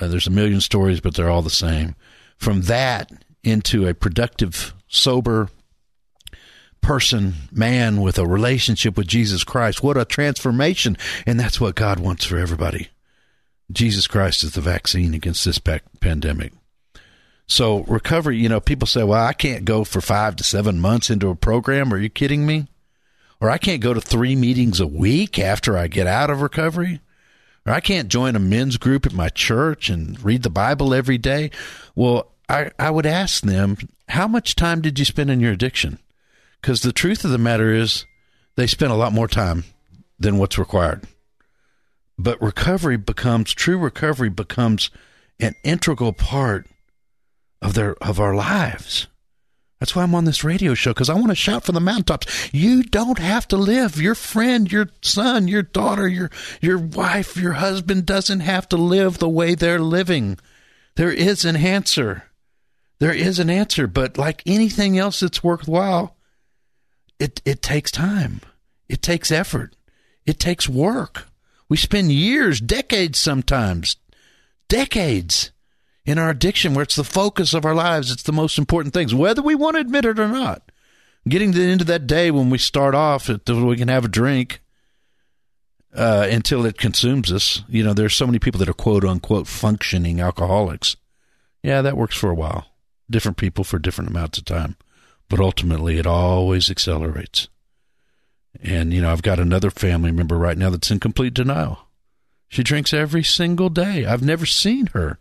uh, 0.00 0.08
there's 0.08 0.26
a 0.26 0.30
million 0.32 0.60
stories, 0.60 1.00
but 1.00 1.14
they're 1.14 1.30
all 1.30 1.42
the 1.42 1.50
same. 1.50 1.94
From 2.36 2.62
that 2.62 3.10
into 3.44 3.86
a 3.86 3.94
productive, 3.94 4.74
sober 4.88 5.48
person, 6.80 7.34
man 7.52 8.00
with 8.00 8.18
a 8.18 8.26
relationship 8.26 8.96
with 8.96 9.06
Jesus 9.06 9.44
Christ. 9.44 9.82
What 9.82 9.96
a 9.96 10.04
transformation. 10.04 10.96
And 11.26 11.38
that's 11.38 11.60
what 11.60 11.74
God 11.74 12.00
wants 12.00 12.24
for 12.24 12.38
everybody. 12.38 12.88
Jesus 13.70 14.06
Christ 14.06 14.42
is 14.42 14.52
the 14.52 14.60
vaccine 14.60 15.14
against 15.14 15.44
this 15.44 15.58
pandemic. 15.58 16.52
So, 17.46 17.80
recovery, 17.84 18.36
you 18.36 18.48
know, 18.48 18.60
people 18.60 18.86
say, 18.86 19.02
well, 19.02 19.24
I 19.24 19.32
can't 19.32 19.64
go 19.64 19.84
for 19.84 20.00
five 20.00 20.36
to 20.36 20.44
seven 20.44 20.80
months 20.80 21.08
into 21.08 21.30
a 21.30 21.34
program. 21.34 21.92
Are 21.92 21.98
you 21.98 22.10
kidding 22.10 22.46
me? 22.46 22.66
Or 23.40 23.48
I 23.48 23.58
can't 23.58 23.80
go 23.80 23.94
to 23.94 24.00
three 24.00 24.36
meetings 24.36 24.80
a 24.80 24.86
week 24.86 25.38
after 25.38 25.76
I 25.78 25.86
get 25.86 26.06
out 26.06 26.28
of 26.28 26.42
recovery. 26.42 27.00
Or 27.66 27.72
I 27.72 27.80
can't 27.80 28.08
join 28.08 28.36
a 28.36 28.40
men's 28.40 28.76
group 28.76 29.06
at 29.06 29.14
my 29.14 29.28
church 29.28 29.88
and 29.88 30.22
read 30.22 30.42
the 30.42 30.50
Bible 30.50 30.92
every 30.92 31.18
day. 31.18 31.50
Well, 31.94 32.32
I, 32.48 32.70
I 32.78 32.90
would 32.90 33.06
ask 33.06 33.42
them, 33.42 33.76
how 34.08 34.26
much 34.26 34.56
time 34.56 34.80
did 34.82 34.98
you 34.98 35.04
spend 35.04 35.30
in 35.30 35.40
your 35.40 35.52
addiction? 35.52 35.98
Because 36.60 36.82
the 36.82 36.92
truth 36.92 37.24
of 37.24 37.30
the 37.30 37.38
matter 37.38 37.72
is, 37.72 38.04
they 38.56 38.66
spent 38.66 38.92
a 38.92 38.96
lot 38.96 39.12
more 39.12 39.28
time 39.28 39.64
than 40.18 40.38
what's 40.38 40.58
required. 40.58 41.04
But 42.18 42.42
recovery 42.42 42.96
becomes 42.96 43.54
true 43.54 43.78
recovery 43.78 44.28
becomes 44.28 44.90
an 45.38 45.54
integral 45.64 46.12
part 46.12 46.66
of 47.62 47.74
their 47.74 47.94
of 48.02 48.18
our 48.18 48.34
lives. 48.34 49.06
That's 49.78 49.94
why 49.94 50.02
I'm 50.02 50.14
on 50.14 50.24
this 50.24 50.42
radio 50.42 50.74
show 50.74 50.92
because 50.92 51.08
I 51.08 51.14
want 51.14 51.28
to 51.28 51.36
shout 51.36 51.64
from 51.64 51.76
the 51.76 51.80
mountaintops. 51.80 52.52
You 52.52 52.82
don't 52.82 53.20
have 53.20 53.46
to 53.48 53.56
live. 53.56 54.00
Your 54.02 54.16
friend, 54.16 54.70
your 54.70 54.88
son, 55.02 55.46
your 55.46 55.62
daughter, 55.62 56.08
your 56.08 56.30
your 56.60 56.78
wife, 56.78 57.36
your 57.36 57.52
husband 57.54 58.04
doesn't 58.04 58.40
have 58.40 58.68
to 58.70 58.76
live 58.76 59.18
the 59.18 59.28
way 59.28 59.54
they're 59.54 59.78
living. 59.78 60.38
There 60.96 61.12
is 61.12 61.44
an 61.44 61.54
answer. 61.54 62.24
There 62.98 63.14
is 63.14 63.38
an 63.38 63.48
answer, 63.48 63.86
but 63.86 64.18
like 64.18 64.42
anything 64.44 64.98
else 64.98 65.20
that's 65.20 65.44
worthwhile, 65.44 66.16
it 67.20 67.40
it 67.44 67.62
takes 67.62 67.92
time. 67.92 68.40
It 68.88 69.02
takes 69.02 69.30
effort. 69.30 69.76
It 70.26 70.40
takes 70.40 70.68
work. 70.68 71.28
We 71.68 71.76
spend 71.76 72.12
years, 72.12 72.60
decades 72.60 73.18
sometimes, 73.18 73.96
decades 74.68 75.52
in 76.04 76.18
our 76.18 76.30
addiction 76.30 76.72
where 76.72 76.82
it's 76.82 76.96
the 76.96 77.04
focus 77.04 77.52
of 77.52 77.64
our 77.64 77.74
lives. 77.74 78.10
It's 78.10 78.22
the 78.22 78.32
most 78.32 78.58
important 78.58 78.94
things, 78.94 79.14
whether 79.14 79.42
we 79.42 79.54
want 79.54 79.76
to 79.76 79.80
admit 79.80 80.06
it 80.06 80.18
or 80.18 80.28
not. 80.28 80.62
Getting 81.28 81.52
to 81.52 81.58
the 81.58 81.64
end 81.66 81.82
of 81.82 81.86
that 81.88 82.06
day 82.06 82.30
when 82.30 82.48
we 82.48 82.56
start 82.58 82.94
off, 82.94 83.28
we 83.28 83.76
can 83.76 83.88
have 83.88 84.06
a 84.06 84.08
drink 84.08 84.62
uh, 85.94 86.26
until 86.30 86.64
it 86.64 86.78
consumes 86.78 87.30
us. 87.30 87.62
You 87.68 87.84
know, 87.84 87.92
there's 87.92 88.14
so 88.14 88.26
many 88.26 88.38
people 88.38 88.58
that 88.60 88.68
are 88.68 88.74
quote 88.74 89.04
unquote 89.04 89.46
functioning 89.46 90.20
alcoholics. 90.20 90.96
Yeah, 91.62 91.82
that 91.82 91.96
works 91.96 92.16
for 92.16 92.30
a 92.30 92.34
while. 92.34 92.68
Different 93.10 93.36
people 93.36 93.64
for 93.64 93.78
different 93.78 94.10
amounts 94.10 94.38
of 94.38 94.44
time. 94.44 94.76
But 95.28 95.40
ultimately, 95.40 95.98
it 95.98 96.06
always 96.06 96.70
accelerates. 96.70 97.48
And, 98.62 98.92
you 98.92 99.00
know, 99.00 99.12
I've 99.12 99.22
got 99.22 99.38
another 99.38 99.70
family 99.70 100.10
member 100.10 100.36
right 100.36 100.58
now 100.58 100.70
that's 100.70 100.90
in 100.90 101.00
complete 101.00 101.34
denial. 101.34 101.86
She 102.48 102.62
drinks 102.62 102.92
every 102.92 103.22
single 103.22 103.68
day. 103.68 104.04
I've 104.04 104.22
never 104.22 104.46
seen 104.46 104.86
her 104.88 105.18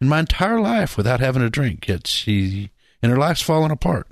in 0.00 0.08
my 0.08 0.20
entire 0.20 0.60
life 0.60 0.96
without 0.96 1.20
having 1.20 1.42
a 1.42 1.50
drink. 1.50 1.88
Yet 1.88 2.06
she, 2.06 2.70
and 3.02 3.10
her 3.10 3.18
life's 3.18 3.42
falling 3.42 3.70
apart. 3.70 4.06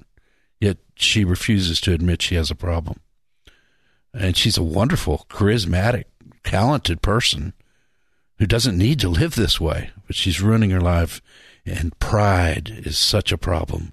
Yet 0.61 0.79
she 0.97 1.25
refuses 1.25 1.81
to 1.83 1.93
admit 1.93 2.23
she 2.23 2.35
has 2.35 2.51
a 2.51 2.57
problem. 2.57 3.01
And 4.13 4.37
she's 4.37 4.57
a 4.57 4.63
wonderful, 4.63 5.27
charismatic, 5.29 6.05
talented 6.43 7.03
person 7.03 7.53
who 8.39 8.47
doesn't 8.47 8.79
need 8.79 9.01
to 9.01 9.09
live 9.09 9.35
this 9.35 9.61
way, 9.61 9.91
but 10.07 10.17
she's 10.17 10.41
ruining 10.41 10.71
her 10.71 10.81
life. 10.81 11.21
And 11.65 11.99
pride 11.99 12.71
is 12.85 12.99
such 12.99 13.33
a 13.33 13.39
problem. 13.39 13.93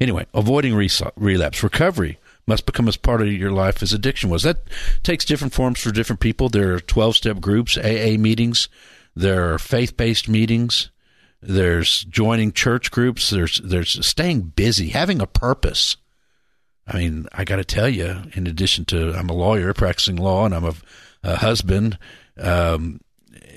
Anyway, 0.00 0.26
avoiding 0.34 0.74
relapse, 0.74 1.62
recovery 1.62 2.18
must 2.46 2.66
become 2.66 2.88
as 2.88 2.96
part 2.96 3.22
of 3.22 3.28
your 3.28 3.52
life 3.52 3.82
as 3.82 3.92
addiction 3.92 4.30
was. 4.30 4.42
That 4.42 4.58
takes 5.02 5.24
different 5.24 5.54
forms 5.54 5.80
for 5.80 5.92
different 5.92 6.20
people. 6.20 6.48
There 6.48 6.74
are 6.74 6.80
12 6.80 7.16
step 7.16 7.40
groups, 7.40 7.78
AA 7.78 8.16
meetings, 8.18 8.68
there 9.14 9.52
are 9.52 9.58
faith 9.58 9.96
based 9.96 10.28
meetings, 10.28 10.90
there's 11.40 12.04
joining 12.04 12.52
church 12.52 12.90
groups, 12.90 13.30
there's, 13.30 13.60
there's 13.62 14.04
staying 14.06 14.52
busy, 14.56 14.88
having 14.88 15.20
a 15.20 15.26
purpose. 15.26 15.96
I 16.86 16.98
mean, 16.98 17.26
I 17.32 17.44
got 17.44 17.56
to 17.56 17.64
tell 17.64 17.88
you, 17.88 18.22
in 18.34 18.46
addition 18.46 18.84
to 18.86 19.12
I'm 19.12 19.28
a 19.28 19.34
lawyer 19.34 19.72
practicing 19.72 20.16
law 20.16 20.44
and 20.44 20.54
I'm 20.54 20.64
a, 20.64 20.74
a 21.22 21.36
husband 21.36 21.98
um, 22.38 23.00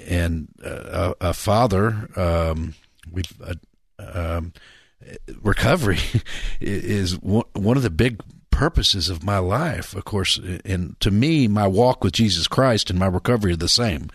and 0.08 0.50
a, 0.64 1.16
a 1.22 1.34
father, 1.34 2.10
um, 2.16 2.76
we've 3.12 3.34
uh, 3.42 3.56
um, 4.14 4.54
recovery 5.42 6.00
is 6.60 7.20
one 7.20 7.78
of 7.78 7.84
the 7.84 7.90
big 7.90 8.22
purposes 8.56 9.10
of 9.10 9.22
my 9.22 9.38
life, 9.38 9.94
of 9.94 10.06
course, 10.06 10.40
and 10.64 10.98
to 11.02 11.12
me, 11.12 11.46
my 11.46 11.68
walk 11.68 12.06
with 12.06 12.14
Jesus 12.14 12.48
Christ 12.48 12.90
and 12.90 12.98
my 12.98 13.06
recovery 13.06 13.52
are 13.52 13.58
the 13.58 13.68
same. 13.68 14.10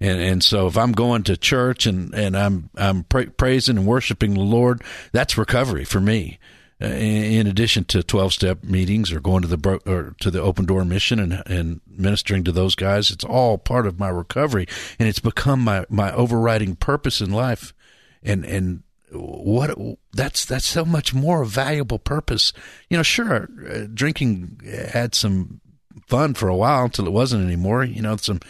And, 0.00 0.18
and 0.18 0.42
so 0.42 0.66
if 0.66 0.78
I'm 0.78 0.92
going 0.92 1.24
to 1.24 1.36
church 1.36 1.84
and, 1.84 2.14
and 2.14 2.34
I'm, 2.34 2.70
I'm 2.74 3.04
pra- 3.04 3.30
praising 3.30 3.76
and 3.76 3.86
worshiping 3.86 4.32
the 4.32 4.40
Lord, 4.40 4.82
that's 5.12 5.36
recovery 5.36 5.84
for 5.84 6.00
me. 6.00 6.38
Uh, 6.80 6.86
in, 6.86 7.46
addition 7.46 7.84
to 7.84 8.02
12 8.02 8.32
step 8.32 8.64
meetings 8.64 9.12
or 9.12 9.20
going 9.20 9.42
to 9.42 9.48
the, 9.48 9.58
bro- 9.58 9.78
or 9.84 10.16
to 10.20 10.30
the 10.30 10.40
open 10.40 10.64
door 10.64 10.86
mission 10.86 11.20
and, 11.20 11.42
and 11.46 11.82
ministering 11.86 12.44
to 12.44 12.50
those 12.50 12.74
guys, 12.74 13.10
it's 13.10 13.24
all 13.24 13.58
part 13.58 13.86
of 13.86 14.00
my 14.00 14.08
recovery 14.08 14.66
and 14.98 15.06
it's 15.06 15.20
become 15.20 15.60
my, 15.60 15.84
my 15.90 16.10
overriding 16.14 16.76
purpose 16.76 17.20
in 17.20 17.30
life. 17.30 17.74
And, 18.22 18.46
and 18.46 18.84
what 19.12 19.76
that's 20.12 20.44
that's 20.44 20.66
so 20.66 20.84
much 20.84 21.14
more 21.14 21.44
valuable 21.44 21.98
purpose. 21.98 22.52
You 22.88 22.96
know, 22.96 23.02
sure, 23.02 23.48
uh, 23.70 23.86
drinking 23.92 24.60
had 24.92 25.14
some 25.14 25.60
fun 26.06 26.34
for 26.34 26.48
a 26.48 26.56
while 26.56 26.84
until 26.84 27.06
it 27.06 27.12
wasn't 27.12 27.44
anymore. 27.44 27.84
You 27.84 28.02
know, 28.02 28.16
some 28.16 28.40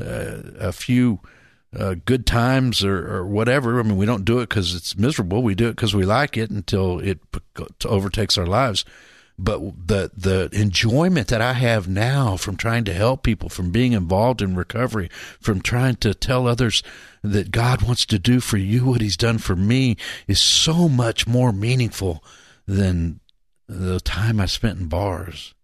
uh, 0.00 0.42
a 0.58 0.72
few 0.72 1.20
uh, 1.76 1.94
good 2.04 2.26
times 2.26 2.84
or, 2.84 3.16
or, 3.16 3.26
whatever. 3.26 3.80
I 3.80 3.82
mean, 3.82 3.96
we 3.96 4.06
don't 4.06 4.24
do 4.24 4.40
it 4.40 4.48
because 4.48 4.74
it's 4.74 4.96
miserable. 4.96 5.42
We 5.42 5.54
do 5.54 5.68
it 5.68 5.76
because 5.76 5.94
we 5.94 6.04
like 6.04 6.36
it 6.36 6.50
until 6.50 6.98
it 6.98 7.18
overtakes 7.84 8.36
our 8.36 8.46
lives. 8.46 8.84
But 9.38 9.88
the 9.88 10.10
the 10.16 10.48
enjoyment 10.52 11.28
that 11.28 11.40
I 11.40 11.54
have 11.54 11.88
now 11.88 12.36
from 12.36 12.56
trying 12.56 12.84
to 12.84 12.92
help 12.92 13.22
people, 13.22 13.48
from 13.48 13.70
being 13.70 13.92
involved 13.92 14.42
in 14.42 14.54
recovery, 14.54 15.08
from 15.40 15.60
trying 15.60 15.96
to 15.96 16.14
tell 16.14 16.46
others 16.46 16.82
that 17.22 17.50
God 17.50 17.82
wants 17.82 18.04
to 18.06 18.18
do 18.18 18.40
for 18.40 18.56
you 18.56 18.84
what 18.86 19.00
He's 19.00 19.16
done 19.16 19.38
for 19.38 19.56
me, 19.56 19.96
is 20.26 20.40
so 20.40 20.88
much 20.88 21.26
more 21.26 21.52
meaningful 21.52 22.22
than 22.66 23.20
the 23.66 24.00
time 24.00 24.38
I 24.38 24.46
spent 24.46 24.78
in 24.78 24.86
bars, 24.86 25.54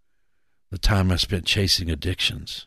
the 0.71 0.79
time 0.79 1.13
I 1.13 1.17
spent 1.17 1.45
chasing 1.45 1.91
addictions. 1.91 2.67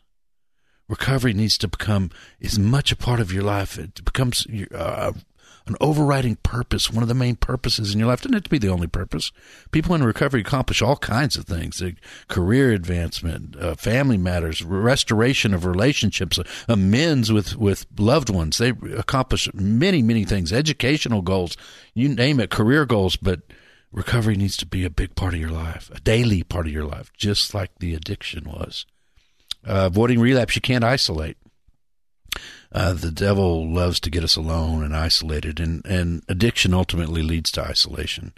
Recovery 0.87 1.33
needs 1.33 1.57
to 1.59 1.67
become 1.67 2.11
as 2.41 2.59
much 2.59 2.91
a 2.91 2.97
part 2.97 3.19
of 3.19 3.31
your 3.31 3.43
life. 3.43 3.79
It 3.79 4.03
becomes 4.03 4.45
uh, 4.75 5.13
an 5.67 5.75
overriding 5.79 6.37
purpose, 6.37 6.89
one 6.89 7.03
of 7.03 7.09
the 7.09 7.15
main 7.15 7.35
purposes 7.35 7.93
in 7.93 7.99
your 7.99 8.07
life. 8.07 8.21
Doesn't 8.21 8.33
have 8.33 8.43
to 8.43 8.49
be 8.49 8.57
the 8.57 8.69
only 8.69 8.87
purpose. 8.87 9.31
People 9.71 9.95
in 9.95 10.03
recovery 10.03 10.41
accomplish 10.41 10.81
all 10.81 10.97
kinds 10.97 11.37
of 11.37 11.45
things: 11.45 11.81
career 12.27 12.71
advancement, 12.71 13.55
uh, 13.55 13.75
family 13.75 14.17
matters, 14.17 14.63
restoration 14.63 15.53
of 15.53 15.65
relationships, 15.65 16.39
uh, 16.39 16.43
amends 16.67 17.31
with 17.31 17.55
with 17.55 17.85
loved 17.97 18.29
ones. 18.29 18.57
They 18.57 18.69
accomplish 18.69 19.53
many 19.53 20.01
many 20.01 20.25
things, 20.25 20.51
educational 20.51 21.21
goals, 21.21 21.57
you 21.93 22.09
name 22.09 22.39
it, 22.39 22.49
career 22.49 22.85
goals. 22.85 23.15
But 23.15 23.41
recovery 23.91 24.35
needs 24.35 24.57
to 24.57 24.65
be 24.65 24.85
a 24.85 24.89
big 24.89 25.15
part 25.15 25.33
of 25.33 25.39
your 25.39 25.51
life, 25.51 25.89
a 25.93 25.99
daily 25.99 26.43
part 26.43 26.67
of 26.67 26.73
your 26.73 26.85
life, 26.85 27.11
just 27.17 27.53
like 27.53 27.71
the 27.79 27.93
addiction 27.93 28.45
was. 28.45 28.85
Uh, 29.63 29.85
avoiding 29.91 30.19
relapse, 30.19 30.55
you 30.55 30.61
can't 30.61 30.83
isolate. 30.83 31.37
Uh, 32.73 32.93
the 32.93 33.11
devil 33.11 33.69
loves 33.69 33.99
to 33.99 34.09
get 34.09 34.23
us 34.23 34.35
alone 34.35 34.83
and 34.83 34.95
isolated, 34.95 35.59
and, 35.59 35.85
and 35.85 36.23
addiction 36.29 36.73
ultimately 36.73 37.21
leads 37.21 37.51
to 37.51 37.61
isolation. 37.61 38.33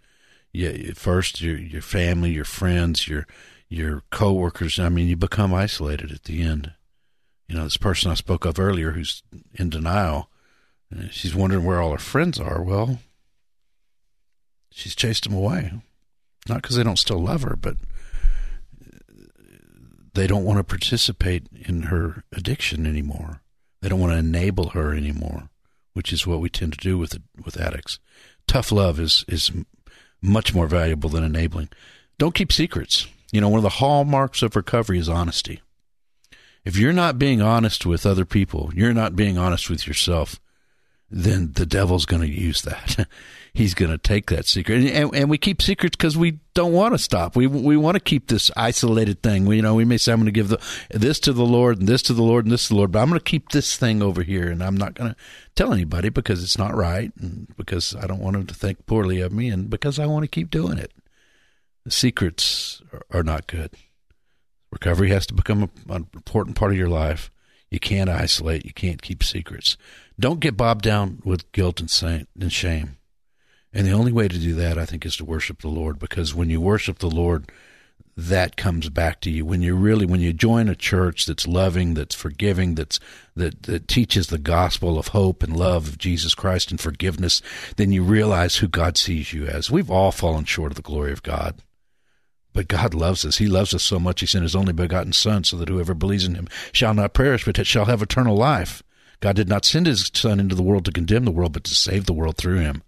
Yeah, 0.52 0.94
first 0.96 1.42
your 1.42 1.58
your 1.58 1.82
family, 1.82 2.32
your 2.32 2.46
friends, 2.46 3.08
your 3.08 3.28
your 3.70 4.04
coworkers. 4.12 4.80
I 4.80 4.90
mean, 4.90 5.08
you 5.08 5.16
become 5.16 5.54
isolated 5.54 6.12
at 6.12 6.24
the 6.24 6.42
end. 6.42 6.74
You 7.48 7.56
know, 7.56 7.64
this 7.64 7.78
person 7.78 8.12
I 8.12 8.16
spoke 8.16 8.46
of 8.46 8.60
earlier 8.60 8.92
who's 8.92 9.24
in 9.54 9.70
denial. 9.70 10.30
She's 11.10 11.36
wondering 11.36 11.66
where 11.66 11.82
all 11.82 11.92
her 11.92 11.98
friends 11.98 12.40
are. 12.40 12.62
Well, 12.62 13.00
she's 14.72 14.96
chased 14.96 15.24
them 15.24 15.34
away. 15.34 15.74
Not 16.48 16.62
because 16.62 16.76
they 16.76 16.84
don't 16.84 17.00
still 17.00 17.20
love 17.20 17.44
her, 17.44 17.56
but 17.56 17.78
they 20.14 20.28
don't 20.28 20.46
want 20.46 20.58
to 20.58 20.64
participate 20.64 21.48
in 21.54 21.84
her 21.84 22.24
addiction 22.32 22.86
anymore. 22.86 23.42
They 23.84 23.90
don't 23.90 24.00
want 24.00 24.14
to 24.14 24.18
enable 24.18 24.70
her 24.70 24.96
anymore, 24.96 25.50
which 25.92 26.14
is 26.14 26.26
what 26.26 26.40
we 26.40 26.50
tend 26.50 26.72
to 26.72 26.80
do 26.80 26.98
with 26.98 27.20
with 27.44 27.60
addicts. 27.60 28.00
Tough 28.48 28.72
love 28.72 28.98
is 28.98 29.26
is 29.28 29.52
much 30.22 30.54
more 30.54 30.68
valuable 30.68 31.10
than 31.10 31.26
enabling. 31.26 31.68
Don't 32.18 32.34
keep 32.34 32.54
secrets. 32.54 33.08
You 33.34 33.42
know, 33.42 33.50
one 33.50 33.58
of 33.58 33.64
the 33.64 33.82
hallmarks 33.82 34.42
of 34.42 34.56
recovery 34.56 35.00
is 35.00 35.10
honesty. 35.10 35.62
If 36.64 36.78
you're 36.78 36.94
not 36.94 37.20
being 37.20 37.42
honest 37.42 37.86
with 37.86 38.06
other 38.06 38.24
people, 38.24 38.72
you're 38.74 38.94
not 38.94 39.18
being 39.18 39.38
honest 39.38 39.70
with 39.70 39.86
yourself, 39.86 40.40
then 41.16 41.52
the 41.54 41.66
devil's 41.66 42.06
going 42.06 42.24
to 42.24 42.28
use 42.28 42.64
that. 42.64 43.08
He's 43.54 43.76
going 43.76 43.92
to 43.92 44.00
take 44.00 44.32
that 44.32 44.48
secret, 44.48 44.80
and, 44.80 44.90
and, 44.90 45.16
and 45.16 45.30
we 45.30 45.38
keep 45.38 45.62
secrets 45.62 45.96
because 45.96 46.18
we 46.18 46.40
don't 46.56 46.74
want 46.74 46.96
to 46.96 46.98
stop. 46.98 47.36
We 47.36 47.46
we 47.46 47.78
want 47.78 47.94
to 47.94 48.00
keep 48.00 48.28
this 48.28 48.50
isolated 48.58 49.22
thing. 49.22 49.46
We, 49.46 49.58
you 49.58 49.62
know, 49.62 49.76
we 49.76 49.86
may 49.86 50.00
say 50.00 50.12
I'm 50.12 50.18
going 50.18 50.26
to 50.26 50.32
give 50.32 50.48
the 50.48 50.60
this 50.90 51.20
to 51.20 51.34
the 51.34 51.46
Lord 51.46 51.78
and 51.78 51.88
this 51.88 52.02
to 52.04 52.14
the 52.14 52.24
Lord 52.24 52.46
and 52.46 52.52
this 52.52 52.64
to 52.64 52.70
the 52.70 52.78
Lord, 52.78 52.92
but 52.92 53.00
I'm 53.00 53.10
going 53.10 53.20
to 53.20 53.24
keep 53.24 53.50
this 53.50 53.78
thing 53.78 54.02
over 54.02 54.24
here, 54.24 54.50
and 54.50 54.64
I'm 54.64 54.76
not 54.76 54.96
going 54.96 55.12
to 55.12 55.16
tell 55.54 55.72
anybody 55.72 56.10
because 56.10 56.42
it's 56.42 56.58
not 56.58 56.76
right, 56.76 57.12
and 57.22 57.48
because 57.56 57.96
I 57.96 58.08
don't 58.08 58.22
want 58.22 58.36
them 58.36 58.48
to 58.48 58.56
think 58.56 58.88
poorly 58.88 59.22
of 59.22 59.32
me, 59.32 59.50
and 59.50 59.70
because 59.70 60.00
I 60.00 60.08
want 60.08 60.24
to 60.24 60.28
keep 60.28 60.50
doing 60.50 60.80
it. 60.80 60.92
The 61.86 61.92
secrets 61.92 62.82
are, 62.92 63.20
are 63.20 63.24
not 63.24 63.46
good. 63.46 63.72
Recovery 64.72 65.10
has 65.10 65.28
to 65.28 65.36
become 65.36 65.64
a, 65.64 65.94
an 65.94 66.08
important 66.16 66.56
part 66.56 66.72
of 66.72 66.78
your 66.78 66.90
life. 66.90 67.30
You 67.70 67.80
can't 67.80 68.10
isolate. 68.10 68.66
You 68.66 68.74
can't 68.74 69.02
keep 69.02 69.24
secrets. 69.24 69.78
Don't 70.20 70.40
get 70.40 70.58
bogged 70.58 70.84
down 70.84 71.22
with 71.24 71.52
guilt 71.52 71.80
and, 71.80 72.28
and 72.40 72.52
shame. 72.52 72.98
And 73.74 73.88
the 73.88 73.92
only 73.92 74.12
way 74.12 74.28
to 74.28 74.38
do 74.38 74.54
that, 74.56 74.78
I 74.78 74.86
think, 74.86 75.06
is 75.06 75.18
to 75.18 75.26
worship 75.26 75.62
the 75.62 75.68
Lord 75.68 75.98
because 75.98 76.36
when 76.36 76.50
you 76.50 76.62
worship 76.62 77.00
the 77.00 77.10
Lord, 77.10 77.52
that 78.16 78.56
comes 78.56 78.90
back 78.90 79.22
to 79.22 79.32
you. 79.32 79.46
When 79.46 79.62
you 79.62 79.76
really, 79.76 80.06
when 80.06 80.20
you 80.20 80.34
join 80.34 80.70
a 80.70 80.76
church 80.76 81.26
that's 81.26 81.48
loving, 81.48 81.96
that's 81.96 82.14
forgiving, 82.14 82.76
that's, 82.76 83.00
that, 83.36 83.64
that 83.64 83.88
teaches 83.88 84.28
the 84.28 84.38
gospel 84.38 85.00
of 85.00 85.10
hope 85.10 85.42
and 85.42 85.58
love 85.58 85.88
of 85.88 85.98
Jesus 85.98 86.36
Christ 86.36 86.70
and 86.70 86.80
forgiveness, 86.80 87.42
then 87.78 87.92
you 87.92 88.04
realize 88.04 88.58
who 88.58 88.68
God 88.68 88.98
sees 88.98 89.34
you 89.34 89.48
as. 89.48 89.72
We've 89.72 89.90
all 89.90 90.12
fallen 90.12 90.46
short 90.46 90.72
of 90.72 90.76
the 90.76 90.84
glory 90.84 91.12
of 91.12 91.24
God. 91.24 91.56
But 92.54 92.68
God 92.68 92.94
loves 92.94 93.26
us. 93.26 93.40
He 93.40 93.48
loves 93.48 93.74
us 93.74 93.82
so 93.82 94.00
much, 94.00 94.20
He 94.20 94.28
sent 94.28 94.44
His 94.44 94.56
only 94.56 94.74
begotten 94.74 95.14
Son, 95.14 95.44
so 95.44 95.58
that 95.58 95.70
whoever 95.70 95.96
believes 95.96 96.26
in 96.26 96.36
Him 96.36 96.48
shall 96.72 96.94
not 96.94 97.16
perish, 97.16 97.46
but 97.46 97.66
shall 97.66 97.86
have 97.86 98.04
eternal 98.04 98.36
life. 98.36 98.84
God 99.24 99.38
did 99.38 99.48
not 99.48 99.64
send 99.64 99.88
His 99.88 100.12
Son 100.14 100.38
into 100.38 100.54
the 100.54 100.62
world 100.62 100.84
to 100.84 100.92
condemn 100.92 101.24
the 101.24 101.32
world, 101.32 101.54
but 101.54 101.64
to 101.64 101.74
save 101.74 102.08
the 102.08 102.14
world 102.14 102.36
through 102.36 102.60
Him. 102.60 102.84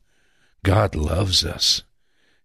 God 0.63 0.93
loves 0.93 1.45
us. 1.45 1.83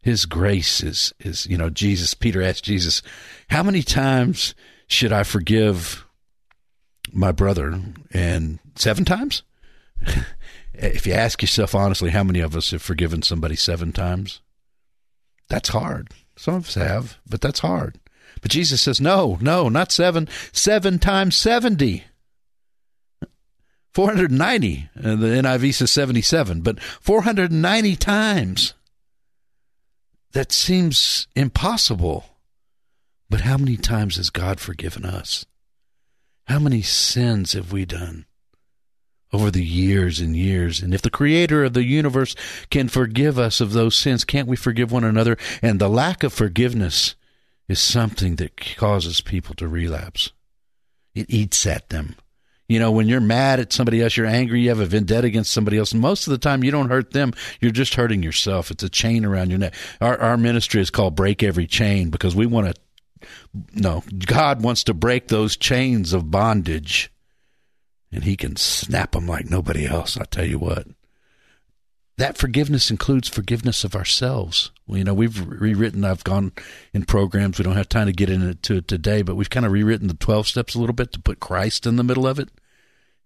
His 0.00 0.26
grace 0.26 0.80
is, 0.80 1.12
is, 1.18 1.44
you 1.47 1.59
know, 1.59 1.70
Jesus, 1.70 2.14
Peter 2.14 2.40
asked 2.40 2.62
Jesus, 2.62 3.02
how 3.49 3.64
many 3.64 3.82
times 3.82 4.54
should 4.87 5.12
I 5.12 5.25
forgive 5.25 6.06
my 7.12 7.32
brother? 7.32 7.80
And 8.12 8.61
seven 8.76 9.04
times? 9.04 9.42
if 10.73 11.04
you 11.04 11.12
ask 11.12 11.42
yourself 11.42 11.75
honestly, 11.75 12.11
how 12.11 12.23
many 12.23 12.38
of 12.38 12.54
us 12.54 12.70
have 12.70 12.82
forgiven 12.82 13.23
somebody 13.23 13.56
seven 13.56 13.90
times? 13.90 14.40
That's 15.48 15.70
hard. 15.70 16.11
Some 16.37 16.55
of 16.55 16.68
us 16.68 16.74
have, 16.74 17.18
but 17.29 17.40
that's 17.40 17.59
hard. 17.59 17.98
But 18.40 18.53
Jesus 18.53 18.83
says, 18.83 19.00
no, 19.00 19.37
no, 19.40 19.68
not 19.68 19.90
seven, 19.90 20.29
seven 20.53 21.00
times 21.00 21.37
70. 21.37 22.05
490. 23.92 24.88
Uh, 24.96 25.16
the 25.16 25.26
NIV 25.26 25.74
says 25.74 25.90
77, 25.90 26.61
but 26.61 26.81
490 26.81 27.96
times. 27.96 28.74
That 30.33 30.53
seems 30.53 31.26
impossible. 31.35 32.26
But 33.29 33.42
how 33.42 33.57
many 33.57 33.76
times 33.76 34.16
has 34.16 34.31
God 34.31 34.61
forgiven 34.61 35.05
us? 35.05 35.46
How 36.44 36.59
many 36.59 36.83
sins 36.83 37.53
have 37.53 37.72
we 37.72 37.85
done 37.85 38.26
over 39.33 39.50
the 39.50 39.64
years 39.64 40.20
and 40.20 40.37
years? 40.37 40.81
And 40.81 40.92
if 40.92 41.03
the 41.03 41.11
creator 41.11 41.64
of 41.64 41.74
the 41.74 41.85
universe 41.85 42.35
can 42.70 42.88
forgive 42.88 43.38
us 43.38 43.61
of 43.61 43.72
those 43.72 43.96
sins, 43.96 44.24
can't 44.24 44.48
we 44.48 44.57
forgive 44.57 44.90
one 44.90 45.05
another? 45.05 45.37
And 45.62 45.81
the 45.81 45.88
lack 45.88 46.22
of 46.24 46.33
forgiveness 46.33 47.14
is 47.68 47.81
something 47.81 48.35
that 48.37 48.76
causes 48.76 49.20
people 49.20 49.55
to 49.57 49.68
relapse. 49.68 50.33
It 51.14 51.26
eats 51.29 51.64
at 51.66 51.88
them. 51.90 52.16
You 52.70 52.78
know, 52.78 52.92
when 52.92 53.09
you're 53.09 53.20
mad 53.20 53.59
at 53.59 53.72
somebody 53.72 54.00
else, 54.00 54.16
you're 54.16 54.26
angry, 54.26 54.61
you 54.61 54.68
have 54.68 54.78
a 54.78 54.87
vendetta 54.87 55.26
against 55.26 55.50
somebody 55.50 55.76
else. 55.76 55.92
Most 55.92 56.28
of 56.28 56.30
the 56.30 56.38
time, 56.38 56.62
you 56.62 56.70
don't 56.70 56.88
hurt 56.88 57.11
them. 57.11 57.33
You're 57.61 57.72
just 57.72 57.96
hurting 57.96 58.22
yourself. 58.22 58.70
It's 58.70 58.85
a 58.85 58.88
chain 58.88 59.24
around 59.24 59.50
your 59.50 59.59
neck. 59.59 59.74
Our, 60.00 60.16
our 60.20 60.37
ministry 60.37 60.80
is 60.80 60.88
called 60.88 61.16
Break 61.16 61.42
Every 61.42 61.66
Chain 61.66 62.11
because 62.11 62.37
we 62.37 62.46
want 62.46 62.68
to, 62.68 63.28
no, 63.74 64.04
God 64.24 64.62
wants 64.62 64.85
to 64.85 64.94
break 64.94 65.26
those 65.26 65.56
chains 65.56 66.12
of 66.12 66.30
bondage. 66.30 67.11
And 68.12 68.22
He 68.22 68.37
can 68.37 68.54
snap 68.54 69.12
them 69.12 69.26
like 69.26 69.50
nobody 69.50 69.85
else. 69.85 70.16
I 70.16 70.22
tell 70.22 70.46
you 70.46 70.61
what. 70.61 70.87
That 72.18 72.38
forgiveness 72.38 72.88
includes 72.88 73.28
forgiveness 73.28 73.83
of 73.83 73.96
ourselves. 73.96 74.70
Well, 74.87 74.98
you 74.98 75.04
know, 75.04 75.14
we've 75.14 75.44
rewritten, 75.44 76.04
I've 76.04 76.22
gone 76.22 76.52
in 76.94 77.04
programs, 77.04 77.59
we 77.59 77.64
don't 77.64 77.76
have 77.76 77.88
time 77.88 78.06
to 78.06 78.12
get 78.12 78.30
into 78.30 78.76
it 78.76 78.87
today, 78.87 79.22
but 79.22 79.35
we've 79.35 79.50
kind 79.50 79.66
of 79.66 79.72
rewritten 79.72 80.06
the 80.06 80.14
12 80.14 80.46
steps 80.46 80.76
a 80.76 80.78
little 80.78 80.94
bit 80.94 81.12
to 81.14 81.20
put 81.20 81.40
Christ 81.40 81.85
in 81.85 81.96
the 81.96 82.04
middle 82.04 82.28
of 82.28 82.38
it. 82.38 82.50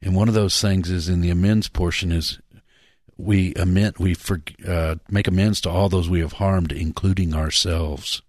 And 0.05 0.15
one 0.15 0.29
of 0.29 0.35
those 0.35 0.61
things 0.61 0.91
is 0.91 1.09
in 1.09 1.23
the 1.23 1.31
amends 1.31 1.69
portion 1.69 2.13
is 2.13 2.39
we 3.17 3.55
amend, 3.55 3.97
we 3.99 4.13
for, 4.13 4.43
uh, 4.69 4.97
make 5.09 5.27
amends 5.27 5.63
to 5.63 5.71
all 5.71 5.89
those 5.89 6.11
we 6.11 6.21
have 6.21 6.35
harmed, 6.35 6.73
including 6.73 7.35
ourselves. 7.35 8.21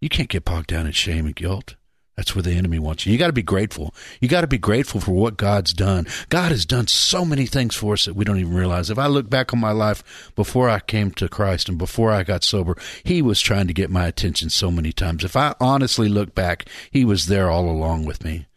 You 0.00 0.08
can't 0.08 0.28
get 0.28 0.44
bogged 0.44 0.66
down 0.66 0.86
in 0.86 0.92
shame 0.92 1.26
and 1.26 1.36
guilt. 1.36 1.76
That's 2.16 2.34
where 2.34 2.42
the 2.42 2.54
enemy 2.54 2.80
wants 2.80 3.06
you. 3.06 3.12
You 3.12 3.18
got 3.18 3.28
to 3.28 3.32
be 3.32 3.44
grateful. 3.44 3.94
You 4.20 4.26
got 4.26 4.40
to 4.40 4.48
be 4.48 4.58
grateful 4.58 5.00
for 5.00 5.12
what 5.12 5.36
God's 5.36 5.72
done. 5.72 6.08
God 6.30 6.50
has 6.50 6.66
done 6.66 6.88
so 6.88 7.24
many 7.24 7.46
things 7.46 7.76
for 7.76 7.92
us 7.92 8.06
that 8.06 8.16
we 8.16 8.24
don't 8.24 8.40
even 8.40 8.54
realize. 8.54 8.90
If 8.90 8.98
I 8.98 9.06
look 9.06 9.30
back 9.30 9.52
on 9.52 9.60
my 9.60 9.70
life 9.70 10.32
before 10.34 10.68
I 10.68 10.80
came 10.80 11.12
to 11.12 11.28
Christ 11.28 11.68
and 11.68 11.78
before 11.78 12.10
I 12.10 12.24
got 12.24 12.42
sober, 12.42 12.76
He 13.04 13.22
was 13.22 13.40
trying 13.40 13.68
to 13.68 13.72
get 13.72 13.88
my 13.88 14.08
attention 14.08 14.50
so 14.50 14.72
many 14.72 14.92
times. 14.92 15.22
If 15.22 15.36
I 15.36 15.54
honestly 15.60 16.08
look 16.08 16.34
back, 16.34 16.68
He 16.90 17.04
was 17.04 17.26
there 17.26 17.48
all 17.48 17.70
along 17.70 18.04
with 18.04 18.24
me. 18.24 18.48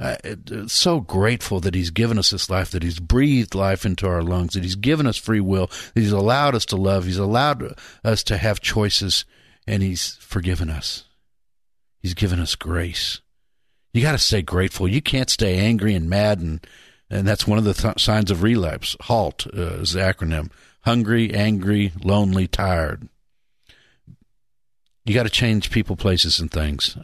Uh, 0.00 0.16
so 0.68 1.00
grateful 1.00 1.58
that 1.58 1.74
he's 1.74 1.90
given 1.90 2.18
us 2.18 2.30
this 2.30 2.48
life, 2.48 2.70
that 2.70 2.84
he's 2.84 3.00
breathed 3.00 3.56
life 3.56 3.84
into 3.84 4.06
our 4.06 4.22
lungs, 4.22 4.54
that 4.54 4.62
he's 4.62 4.76
given 4.76 5.08
us 5.08 5.16
free 5.16 5.40
will, 5.40 5.66
that 5.66 6.00
he's 6.00 6.12
allowed 6.12 6.54
us 6.54 6.64
to 6.64 6.76
love, 6.76 7.04
he's 7.04 7.18
allowed 7.18 7.74
us 8.04 8.22
to 8.22 8.36
have 8.36 8.60
choices, 8.60 9.24
and 9.66 9.82
he's 9.82 10.14
forgiven 10.20 10.70
us. 10.70 11.04
He's 12.00 12.14
given 12.14 12.38
us 12.38 12.54
grace. 12.54 13.20
You 13.92 14.02
got 14.02 14.12
to 14.12 14.18
stay 14.18 14.42
grateful. 14.42 14.86
You 14.86 15.02
can't 15.02 15.30
stay 15.30 15.58
angry 15.58 15.94
and 15.94 16.08
mad, 16.08 16.38
and 16.40 16.64
and 17.10 17.26
that's 17.26 17.46
one 17.46 17.58
of 17.58 17.64
the 17.64 17.74
th- 17.74 18.00
signs 18.00 18.30
of 18.30 18.42
relapse. 18.42 18.96
HALT 19.00 19.46
uh, 19.48 19.80
is 19.80 19.94
the 19.94 20.00
acronym: 20.00 20.52
hungry, 20.82 21.34
angry, 21.34 21.92
lonely, 22.04 22.46
tired. 22.46 23.08
You 25.04 25.14
got 25.14 25.24
to 25.24 25.30
change 25.30 25.70
people, 25.70 25.96
places, 25.96 26.38
and 26.38 26.50
things. 26.50 26.96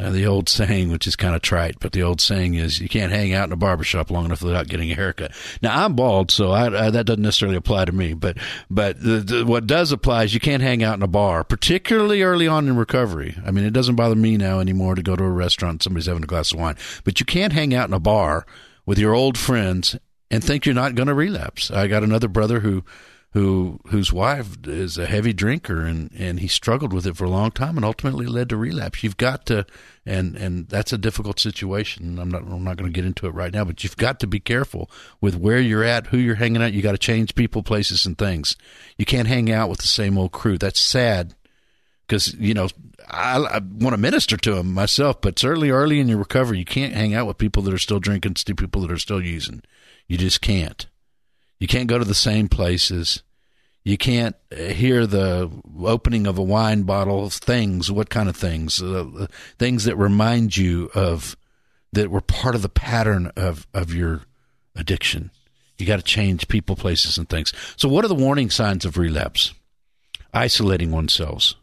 Uh, 0.00 0.10
the 0.10 0.26
old 0.26 0.48
saying, 0.48 0.90
which 0.90 1.06
is 1.06 1.14
kind 1.14 1.34
of 1.34 1.42
trite, 1.42 1.76
but 1.78 1.92
the 1.92 2.02
old 2.02 2.22
saying 2.22 2.54
is 2.54 2.80
you 2.80 2.88
can't 2.88 3.12
hang 3.12 3.34
out 3.34 3.48
in 3.48 3.52
a 3.52 3.56
barbershop 3.56 4.10
long 4.10 4.24
enough 4.24 4.42
without 4.42 4.66
getting 4.66 4.90
a 4.90 4.94
haircut. 4.94 5.30
Now 5.60 5.84
I'm 5.84 5.94
bald, 5.94 6.30
so 6.30 6.52
I, 6.52 6.86
I, 6.86 6.90
that 6.90 7.04
doesn't 7.04 7.22
necessarily 7.22 7.56
apply 7.56 7.84
to 7.84 7.92
me, 7.92 8.14
but 8.14 8.38
but 8.70 9.02
the, 9.02 9.18
the, 9.18 9.44
what 9.44 9.66
does 9.66 9.92
apply 9.92 10.24
is 10.24 10.32
you 10.32 10.40
can't 10.40 10.62
hang 10.62 10.82
out 10.82 10.96
in 10.96 11.02
a 11.02 11.08
bar, 11.08 11.44
particularly 11.44 12.22
early 12.22 12.48
on 12.48 12.66
in 12.66 12.76
recovery. 12.76 13.36
I 13.44 13.50
mean, 13.50 13.64
it 13.64 13.72
doesn't 13.72 13.96
bother 13.96 14.14
me 14.14 14.38
now 14.38 14.60
anymore 14.60 14.94
to 14.94 15.02
go 15.02 15.16
to 15.16 15.24
a 15.24 15.28
restaurant 15.28 15.82
somebody's 15.82 16.06
having 16.06 16.24
a 16.24 16.26
glass 16.26 16.52
of 16.52 16.58
wine, 16.58 16.76
but 17.04 17.20
you 17.20 17.26
can't 17.26 17.52
hang 17.52 17.74
out 17.74 17.88
in 17.88 17.94
a 17.94 18.00
bar 18.00 18.46
with 18.86 18.98
your 18.98 19.14
old 19.14 19.36
friends 19.36 19.98
and 20.30 20.42
think 20.42 20.64
you're 20.64 20.74
not 20.74 20.94
going 20.94 21.08
to 21.08 21.14
relapse. 21.14 21.70
I 21.70 21.88
got 21.88 22.04
another 22.04 22.28
brother 22.28 22.60
who 22.60 22.84
who 23.32 23.78
whose 23.86 24.12
wife 24.12 24.56
is 24.66 24.98
a 24.98 25.06
heavy 25.06 25.32
drinker 25.32 25.82
and 25.82 26.10
and 26.18 26.40
he 26.40 26.48
struggled 26.48 26.92
with 26.92 27.06
it 27.06 27.16
for 27.16 27.24
a 27.24 27.30
long 27.30 27.52
time 27.52 27.76
and 27.76 27.84
ultimately 27.84 28.26
led 28.26 28.48
to 28.48 28.56
relapse. 28.56 29.04
You've 29.04 29.16
got 29.16 29.46
to 29.46 29.64
and 30.04 30.36
and 30.36 30.68
that's 30.68 30.92
a 30.92 30.98
difficult 30.98 31.38
situation. 31.38 32.18
I'm 32.18 32.28
not 32.28 32.42
I'm 32.42 32.64
not 32.64 32.76
going 32.76 32.92
to 32.92 32.94
get 32.94 33.04
into 33.04 33.26
it 33.26 33.34
right 33.34 33.52
now, 33.52 33.64
but 33.64 33.84
you've 33.84 33.96
got 33.96 34.18
to 34.20 34.26
be 34.26 34.40
careful 34.40 34.90
with 35.20 35.36
where 35.36 35.60
you're 35.60 35.84
at, 35.84 36.08
who 36.08 36.18
you're 36.18 36.34
hanging 36.36 36.60
out. 36.60 36.72
You 36.72 36.82
got 36.82 36.92
to 36.92 36.98
change 36.98 37.36
people, 37.36 37.62
places, 37.62 38.04
and 38.04 38.18
things. 38.18 38.56
You 38.98 39.04
can't 39.04 39.28
hang 39.28 39.50
out 39.50 39.70
with 39.70 39.78
the 39.78 39.86
same 39.86 40.18
old 40.18 40.32
crew. 40.32 40.58
That's 40.58 40.80
sad 40.80 41.34
because 42.08 42.34
you 42.34 42.52
know 42.52 42.68
I, 43.08 43.36
I 43.38 43.58
want 43.58 43.94
to 43.94 44.00
minister 44.00 44.36
to 44.38 44.54
them 44.56 44.74
myself, 44.74 45.20
but 45.20 45.38
certainly 45.38 45.70
early 45.70 46.00
in 46.00 46.08
your 46.08 46.18
recovery, 46.18 46.58
you 46.58 46.64
can't 46.64 46.94
hang 46.94 47.14
out 47.14 47.28
with 47.28 47.38
people 47.38 47.62
that 47.62 47.74
are 47.74 47.78
still 47.78 48.00
drinking, 48.00 48.34
still 48.36 48.56
people 48.56 48.82
that 48.82 48.90
are 48.90 48.98
still 48.98 49.22
using. 49.22 49.62
You 50.08 50.18
just 50.18 50.40
can't. 50.40 50.88
You 51.60 51.68
can't 51.68 51.88
go 51.88 51.98
to 51.98 52.04
the 52.04 52.14
same 52.14 52.48
places. 52.48 53.22
You 53.84 53.96
can't 53.96 54.34
hear 54.50 55.06
the 55.06 55.50
opening 55.82 56.26
of 56.26 56.38
a 56.38 56.42
wine 56.42 56.82
bottle. 56.82 57.30
Things, 57.30 57.90
what 57.90 58.10
kind 58.10 58.28
of 58.28 58.36
things? 58.36 58.82
Uh, 58.82 59.26
things 59.58 59.84
that 59.84 59.96
remind 59.96 60.56
you 60.56 60.90
of 60.94 61.36
that 61.92 62.10
were 62.10 62.20
part 62.20 62.54
of 62.54 62.62
the 62.62 62.68
pattern 62.68 63.30
of 63.36 63.66
of 63.72 63.94
your 63.94 64.22
addiction. 64.74 65.30
You 65.78 65.86
got 65.86 65.96
to 65.96 66.02
change 66.02 66.48
people, 66.48 66.76
places, 66.76 67.16
and 67.16 67.28
things. 67.28 67.52
So, 67.76 67.88
what 67.88 68.04
are 68.04 68.08
the 68.08 68.14
warning 68.14 68.50
signs 68.50 68.84
of 68.84 68.98
relapse? 68.98 69.54
Isolating 70.32 70.90
oneself, 70.92 71.54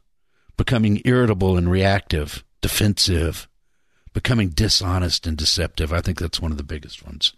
becoming 0.57 1.01
irritable 1.05 1.55
and 1.55 1.69
reactive, 1.69 2.43
defensive, 2.61 3.47
becoming 4.13 4.49
dishonest 4.49 5.27
and 5.27 5.37
deceptive. 5.37 5.93
I 5.93 6.01
think 6.01 6.19
that's 6.19 6.41
one 6.41 6.51
of 6.51 6.57
the 6.57 6.63
biggest 6.63 7.05
ones. 7.05 7.33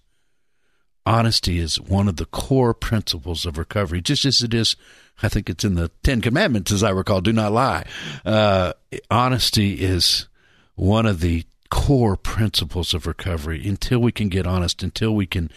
Honesty 1.09 1.57
is 1.57 1.81
one 1.81 2.07
of 2.07 2.17
the 2.17 2.27
core 2.27 2.75
principles 2.75 3.47
of 3.47 3.57
recovery, 3.57 3.99
just 3.99 4.25
as 4.25 4.43
it 4.43 4.53
is, 4.53 4.75
I 5.23 5.27
think 5.27 5.49
it's 5.49 5.63
in 5.63 5.73
the 5.73 5.89
Ten 6.03 6.21
Commandments, 6.21 6.71
as 6.71 6.83
I 6.83 6.91
recall, 6.91 7.19
do 7.19 7.33
not 7.33 7.51
lie. 7.51 7.87
Uh, 8.23 8.73
honesty 9.09 9.81
is 9.81 10.27
one 10.75 11.07
of 11.07 11.19
the 11.19 11.45
core 11.71 12.15
principles 12.15 12.93
of 12.93 13.07
recovery. 13.07 13.67
Until 13.67 13.97
we 13.97 14.11
can 14.11 14.29
get 14.29 14.45
honest, 14.45 14.83
until 14.83 15.15
we 15.15 15.25
can 15.25 15.49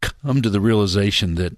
come 0.00 0.40
to 0.40 0.48
the 0.48 0.58
realization 0.58 1.34
that 1.34 1.54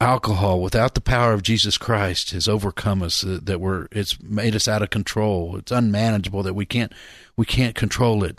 alcohol 0.00 0.62
without 0.62 0.94
the 0.94 1.02
power 1.02 1.34
of 1.34 1.42
Jesus 1.42 1.76
Christ 1.76 2.30
has 2.30 2.48
overcome 2.48 3.02
us 3.02 3.20
that 3.26 3.60
we're 3.60 3.88
it's 3.92 4.18
made 4.22 4.56
us 4.56 4.66
out 4.66 4.80
of 4.80 4.88
control. 4.88 5.54
It's 5.58 5.70
unmanageable 5.70 6.42
that 6.44 6.54
we 6.54 6.64
can't 6.64 6.94
we 7.36 7.44
can't 7.44 7.74
control 7.74 8.24
it. 8.24 8.38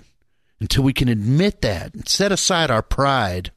Until 0.59 0.83
we 0.83 0.93
can 0.93 1.09
admit 1.09 1.61
that 1.61 1.93
and 1.93 2.09
set 2.09 2.31
aside 2.31 2.71
our 2.71 2.81
pride 2.81 3.51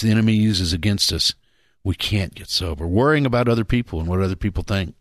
the 0.00 0.10
enemy 0.10 0.34
uses 0.34 0.72
against 0.72 1.12
us 1.12 1.34
we 1.82 1.94
can't 1.94 2.34
get 2.34 2.48
sober 2.48 2.86
worrying 2.86 3.26
about 3.26 3.48
other 3.48 3.64
people 3.64 4.00
and 4.00 4.08
what 4.08 4.20
other 4.20 4.36
people 4.36 4.62
think 4.62 4.94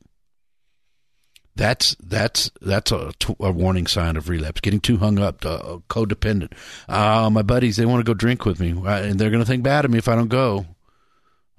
that's 1.56 1.96
that's 2.04 2.52
that's 2.62 2.92
a, 2.92 3.12
a 3.40 3.52
warning 3.52 3.88
sign 3.88 4.18
of 4.18 4.30
relapse. 4.30 4.62
Getting 4.62 4.80
too 4.80 4.98
hung 4.98 5.20
up, 5.20 5.46
uh, 5.46 5.78
codependent. 5.90 6.54
Uh, 6.90 7.30
my 7.30 7.42
buddies, 7.42 7.78
they 7.78 7.86
want 7.86 8.00
to 8.00 8.10
go 8.10 8.14
drink 8.14 8.46
with 8.46 8.60
me, 8.60 8.72
and 8.72 9.20
they're 9.20 9.30
going 9.30 9.42
to 9.44 9.46
think 9.46 9.64
bad 9.64 9.86
of 9.86 9.92
me 9.92 9.98
if 9.98 10.08
I 10.08 10.16
don't 10.16 10.30
go. 10.30 10.66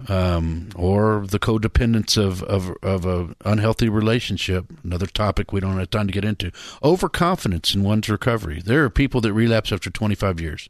Um, 0.09 0.71
or 0.75 1.25
the 1.25 1.39
codependence 1.39 2.17
of 2.17 2.43
of 2.43 2.75
of 2.83 3.05
a 3.05 3.33
unhealthy 3.45 3.87
relationship. 3.87 4.65
Another 4.83 5.05
topic 5.05 5.53
we 5.53 5.61
don't 5.61 5.79
have 5.79 5.89
time 5.89 6.07
to 6.07 6.13
get 6.13 6.25
into. 6.25 6.51
Overconfidence 6.83 7.73
in 7.73 7.83
one's 7.83 8.09
recovery. 8.09 8.61
There 8.61 8.83
are 8.83 8.89
people 8.89 9.21
that 9.21 9.31
relapse 9.31 9.71
after 9.71 9.89
25 9.89 10.41
years. 10.41 10.69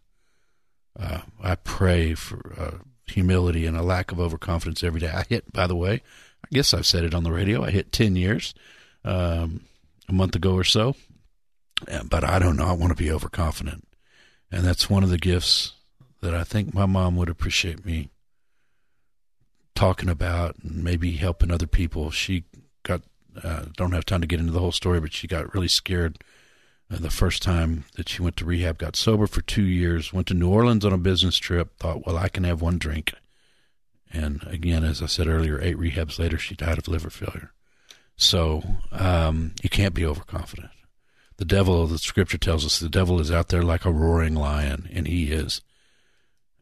Uh, 1.00 1.22
I 1.42 1.56
pray 1.56 2.14
for 2.14 2.54
uh, 2.58 2.78
humility 3.06 3.66
and 3.66 3.78
a 3.78 3.84
lack 3.84 4.12
of 4.12 4.20
overconfidence 4.20 4.84
every 4.84 5.00
day. 5.00 5.10
I 5.10 5.24
hit, 5.28 5.52
by 5.52 5.68
the 5.68 5.76
way, 5.76 6.02
I 6.44 6.48
guess 6.52 6.74
I've 6.74 6.86
said 6.86 7.04
it 7.04 7.14
on 7.14 7.24
the 7.24 7.32
radio. 7.32 7.64
I 7.64 7.72
hit 7.72 7.92
10 7.92 8.16
years 8.16 8.54
um, 9.04 9.62
a 10.08 10.14
month 10.14 10.36
ago 10.36 10.54
or 10.54 10.64
so. 10.64 10.96
But 12.06 12.24
I 12.24 12.40
don't 12.40 12.56
know. 12.56 12.68
I 12.68 12.74
want 12.74 12.96
to 12.96 13.04
be 13.04 13.12
overconfident. 13.12 13.86
And 14.52 14.64
that's 14.64 14.90
one 14.90 15.04
of 15.04 15.10
the 15.10 15.18
gifts 15.18 15.74
that 16.22 16.34
I 16.34 16.44
think 16.44 16.74
my 16.74 16.86
mom 16.86 17.16
would 17.18 17.30
appreciate 17.30 17.86
me 17.86 18.10
talking 19.76 20.08
about 20.08 20.56
and 20.64 20.84
maybe 20.84 21.12
helping 21.14 21.52
other 21.52 21.68
people. 21.68 22.12
She 22.12 22.46
got, 22.84 23.02
uh, 23.44 23.66
don't 23.76 23.92
have 23.92 24.06
time 24.06 24.22
to 24.22 24.28
get 24.28 24.40
into 24.40 24.54
the 24.54 24.60
whole 24.60 24.72
story, 24.72 25.02
but 25.02 25.12
she 25.12 25.28
got 25.28 25.54
really 25.54 25.68
scared 25.68 26.24
uh, 26.92 26.98
the 26.98 27.10
first 27.10 27.42
time 27.42 27.86
that 27.96 28.10
she 28.10 28.22
went 28.22 28.38
to 28.38 28.46
rehab, 28.46 28.78
got 28.78 28.96
sober 28.96 29.28
for 29.28 29.42
two 29.42 29.64
years, 29.64 30.14
went 30.14 30.28
to 30.28 30.34
New 30.34 30.50
Orleans 30.50 30.86
on 30.86 30.94
a 30.94 30.98
business 30.98 31.38
trip, 31.38 31.78
thought, 31.78 32.06
well, 32.06 32.18
I 32.18 32.30
can 32.30 32.44
have 32.44 32.62
one 32.62 32.78
drink. 32.78 33.14
And 34.12 34.44
again, 34.48 34.84
as 34.84 35.02
I 35.02 35.08
said 35.08 35.28
earlier, 35.28 35.60
eight 35.60 35.78
rehabs 35.78 36.20
later, 36.20 36.38
she 36.38 36.56
died 36.56 36.78
of 36.78 36.88
liver 36.88 37.10
failure. 37.10 37.52
So 38.16 38.64
um, 38.92 39.54
you 39.62 39.70
can't 39.70 39.94
be 39.94 40.06
overconfident. 40.06 40.70
The 41.38 41.46
devil, 41.46 41.86
the 41.88 41.98
scripture 41.98 42.38
tells 42.38 42.66
us, 42.66 42.80
the 42.80 42.88
devil 42.88 43.20
is 43.20 43.32
out 43.32 43.50
there 43.50 43.64
like 43.64 43.84
a 43.84 43.92
roaring 43.92 44.36
lion, 44.36 44.90
and 44.94 45.08
he 45.08 45.32
is. 45.32 45.62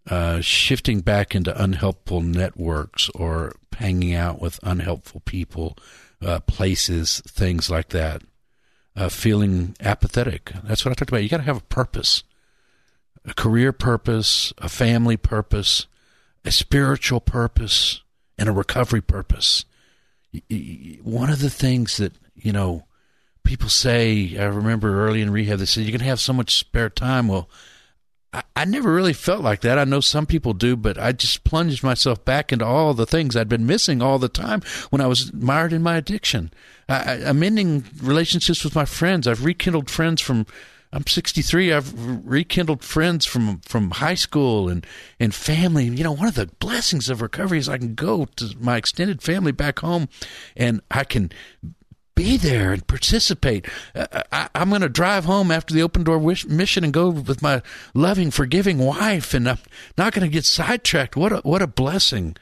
Uh, 0.10 0.42
shifting 0.42 1.00
back 1.00 1.34
into 1.34 1.62
unhelpful 1.62 2.20
networks 2.20 3.10
or 3.12 3.54
hanging 3.78 4.14
out 4.14 4.42
with 4.42 4.60
unhelpful 4.62 5.22
people, 5.22 5.78
uh, 6.22 6.42
places, 6.42 7.22
things 7.26 7.70
like 7.70 7.90
that. 7.90 8.22
Uh, 8.96 9.10
feeling 9.10 9.76
apathetic. 9.80 10.52
That's 10.64 10.86
what 10.86 10.92
I 10.92 10.94
talked 10.94 11.10
about. 11.10 11.24
You 11.24 11.30
got 11.30 11.38
to 11.38 11.44
have 11.44 11.58
a 11.58 11.62
purpose, 11.62 12.24
a 13.26 13.34
career 13.34 13.72
purpose, 13.72 14.54
a 14.60 14.70
family 14.70 15.18
purpose, 15.18 15.88
a 16.46 16.52
spiritual 16.52 17.20
purpose, 17.20 18.02
and 18.38 18.48
a 18.48 18.52
recovery 18.52 19.02
purpose 19.02 19.66
one 21.04 21.30
of 21.30 21.40
the 21.40 21.50
things 21.50 21.98
that 21.98 22.14
you 22.36 22.52
know 22.52 22.86
people 23.44 23.70
say 23.70 24.38
i 24.38 24.46
remember 24.46 25.06
early 25.06 25.22
in 25.22 25.30
rehab 25.30 25.60
they 25.60 25.66
said 25.66 25.86
you 25.86 25.92
can 25.92 26.02
have 26.02 26.20
so 26.20 26.34
much 26.34 26.58
spare 26.58 26.90
time 26.90 27.28
well 27.28 27.50
I, 28.56 28.66
never 28.66 28.94
really 28.94 29.14
felt 29.14 29.42
like 29.42 29.62
that 29.62 29.78
i 29.78 29.84
know 29.84 30.00
some 30.00 30.26
people 30.26 30.54
do 30.54 30.76
but 30.76 30.98
i 30.98 31.12
just 31.12 31.44
plunged 31.44 31.84
myself 31.84 32.24
back 32.26 32.52
into 32.52 32.66
all 32.66 32.94
the 32.94 33.06
things 33.06 33.36
i'd 33.36 33.50
been 33.50 33.66
missing 33.66 34.02
all 34.02 34.20
the 34.20 34.30
time 34.30 34.62
when 34.90 35.02
i 35.02 35.08
was 35.08 35.32
mired 35.34 35.74
in 35.74 35.84
my 35.84 35.98
addiction 35.98 36.52
I, 36.90 37.24
i'm 37.26 37.44
ending 37.44 37.86
relationships 38.02 38.64
with 38.64 38.76
my 38.76 38.86
friends 38.86 39.28
i've 39.28 39.46
rekindled 39.46 39.90
friends 39.90 40.22
from 40.22 40.46
I'm 40.96 41.08
63. 41.08 41.74
I've 41.74 42.28
rekindled 42.28 42.84
friends 42.84 43.26
from 43.26 43.62
from 43.62 43.90
high 43.90 44.14
school 44.14 44.70
and 44.70 44.86
and 45.20 45.34
family. 45.34 45.86
You 45.86 46.04
know, 46.04 46.12
one 46.12 46.28
of 46.28 46.36
the 46.36 46.52
blessings 46.60 47.10
of 47.10 47.20
recovery 47.20 47.58
is 47.58 47.68
I 47.68 47.80
can 47.80 47.96
go 47.96 48.26
to 48.26 48.56
my 48.60 48.78
extended 48.78 49.24
family 49.24 49.52
back 49.52 49.80
home, 49.80 50.08
and 50.56 50.82
I 50.92 51.04
can 51.04 51.32
be 52.16 52.38
there 52.38 52.74
and 52.74 52.86
participate. 52.88 53.68
Uh, 53.96 54.24
I, 54.32 54.50
am 54.56 54.70
going 54.70 54.82
to 54.82 54.90
drive 54.90 55.26
home 55.26 55.52
after 55.52 55.74
the 55.74 55.82
open 55.82 56.04
door 56.04 56.18
wish, 56.18 56.46
mission 56.46 56.84
and 56.84 56.94
go 56.94 57.10
with 57.10 57.42
my 57.42 57.62
loving, 57.94 58.32
forgiving 58.32 58.78
wife, 58.78 59.34
and 59.34 59.50
I'm 59.50 59.60
not 59.98 60.14
going 60.14 60.28
to 60.28 60.34
get 60.34 60.46
sidetracked. 60.46 61.16
What 61.16 61.32
a 61.32 61.38
what 61.38 61.62
a 61.62 61.68
blessing! 61.68 62.36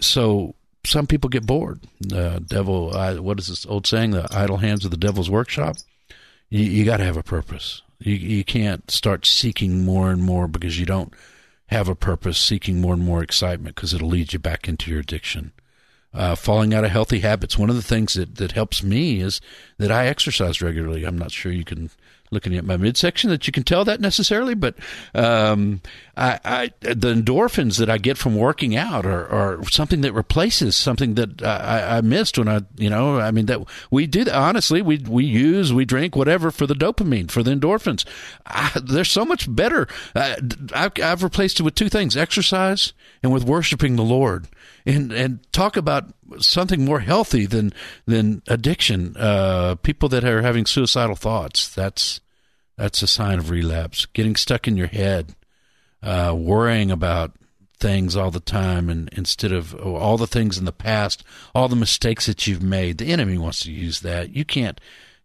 So 0.00 0.54
some 0.84 1.06
people 1.06 1.28
get 1.28 1.46
bored. 1.46 1.80
Uh, 2.12 2.38
devil, 2.38 2.96
I, 2.96 3.18
what 3.18 3.38
is 3.38 3.48
this 3.48 3.66
old 3.66 3.86
saying? 3.86 4.12
The 4.12 4.28
idle 4.30 4.58
hands 4.58 4.84
of 4.84 4.90
the 4.90 4.96
devil's 4.96 5.30
workshop 5.30 5.76
you, 6.50 6.64
you 6.64 6.84
got 6.84 6.98
to 6.98 7.04
have 7.04 7.16
a 7.16 7.22
purpose. 7.22 7.82
You, 8.00 8.14
you 8.14 8.44
can't 8.44 8.90
start 8.90 9.24
seeking 9.24 9.84
more 9.84 10.10
and 10.10 10.22
more 10.22 10.48
because 10.48 10.78
you 10.78 10.86
don't 10.86 11.14
have 11.66 11.88
a 11.88 11.94
purpose, 11.94 12.38
seeking 12.38 12.80
more 12.80 12.94
and 12.94 13.04
more 13.04 13.22
excitement 13.22 13.76
because 13.76 13.94
it'll 13.94 14.08
lead 14.08 14.32
you 14.32 14.38
back 14.38 14.68
into 14.68 14.90
your 14.90 15.00
addiction. 15.00 15.52
Uh, 16.12 16.34
falling 16.34 16.74
out 16.74 16.82
of 16.82 16.90
healthy 16.90 17.20
habits. 17.20 17.56
One 17.56 17.70
of 17.70 17.76
the 17.76 17.82
things 17.82 18.14
that, 18.14 18.34
that 18.34 18.50
helps 18.50 18.82
me 18.82 19.20
is 19.20 19.40
that 19.78 19.92
I 19.92 20.08
exercise 20.08 20.60
regularly. 20.60 21.04
I'm 21.04 21.16
not 21.16 21.30
sure 21.30 21.52
you 21.52 21.64
can 21.64 21.88
looking 22.30 22.54
at 22.56 22.64
my 22.64 22.76
midsection 22.76 23.30
that 23.30 23.46
you 23.46 23.52
can 23.52 23.64
tell 23.64 23.84
that 23.84 24.00
necessarily, 24.00 24.54
but 24.54 24.76
um, 25.14 25.80
I, 26.16 26.38
I, 26.44 26.70
the 26.80 27.14
endorphins 27.14 27.78
that 27.78 27.90
I 27.90 27.98
get 27.98 28.16
from 28.16 28.36
working 28.36 28.76
out 28.76 29.04
are, 29.04 29.26
are 29.28 29.64
something 29.70 30.00
that 30.02 30.12
replaces 30.12 30.76
something 30.76 31.14
that 31.14 31.42
I, 31.42 31.98
I, 31.98 32.00
missed 32.02 32.38
when 32.38 32.48
I, 32.48 32.60
you 32.76 32.88
know, 32.88 33.18
I 33.18 33.30
mean 33.30 33.46
that 33.46 33.60
we 33.90 34.06
do 34.06 34.24
that, 34.24 34.34
honestly. 34.34 34.80
We 34.80 34.98
we 34.98 35.24
use 35.24 35.72
we 35.72 35.84
drink 35.84 36.14
whatever 36.14 36.50
for 36.50 36.66
the 36.66 36.74
dopamine 36.74 37.30
for 37.30 37.42
the 37.42 37.52
endorphins. 37.52 38.04
I, 38.46 38.80
they're 38.82 39.04
so 39.04 39.24
much 39.24 39.52
better. 39.52 39.88
Uh, 40.14 40.36
I've, 40.72 40.92
I've 41.02 41.22
replaced 41.22 41.60
it 41.60 41.64
with 41.64 41.74
two 41.74 41.88
things: 41.88 42.16
exercise 42.16 42.92
and 43.22 43.32
with 43.32 43.44
worshiping 43.44 43.96
the 43.96 44.04
Lord 44.04 44.46
and 44.86 45.12
and 45.12 45.52
talk 45.52 45.76
about 45.76 46.12
something 46.38 46.84
more 46.84 47.00
healthy 47.00 47.46
than 47.46 47.72
than 48.06 48.42
addiction. 48.48 49.16
Uh, 49.16 49.76
people 49.76 50.08
that 50.08 50.24
are 50.24 50.42
having 50.42 50.66
suicidal 50.66 51.16
thoughts 51.16 51.72
that's 51.72 52.20
that's 52.76 53.02
a 53.02 53.06
sign 53.06 53.38
of 53.38 53.50
relapse. 53.50 54.06
Getting 54.06 54.36
stuck 54.36 54.66
in 54.66 54.76
your 54.76 54.86
head, 54.86 55.34
uh, 56.02 56.34
worrying 56.36 56.90
about 56.90 57.32
things 57.78 58.16
all 58.16 58.30
the 58.30 58.40
time, 58.40 58.88
and 58.88 59.08
instead 59.12 59.52
of 59.52 59.74
oh, 59.74 59.96
all 59.96 60.16
the 60.16 60.26
things 60.26 60.58
in 60.58 60.64
the 60.64 60.72
past, 60.72 61.24
all 61.54 61.68
the 61.68 61.76
mistakes 61.76 62.26
that 62.26 62.46
you've 62.46 62.62
made, 62.62 62.98
the 62.98 63.12
enemy 63.12 63.38
wants 63.38 63.60
to 63.62 63.72
use 63.72 64.00
that. 64.00 64.34
You 64.34 64.44
can't 64.44 64.80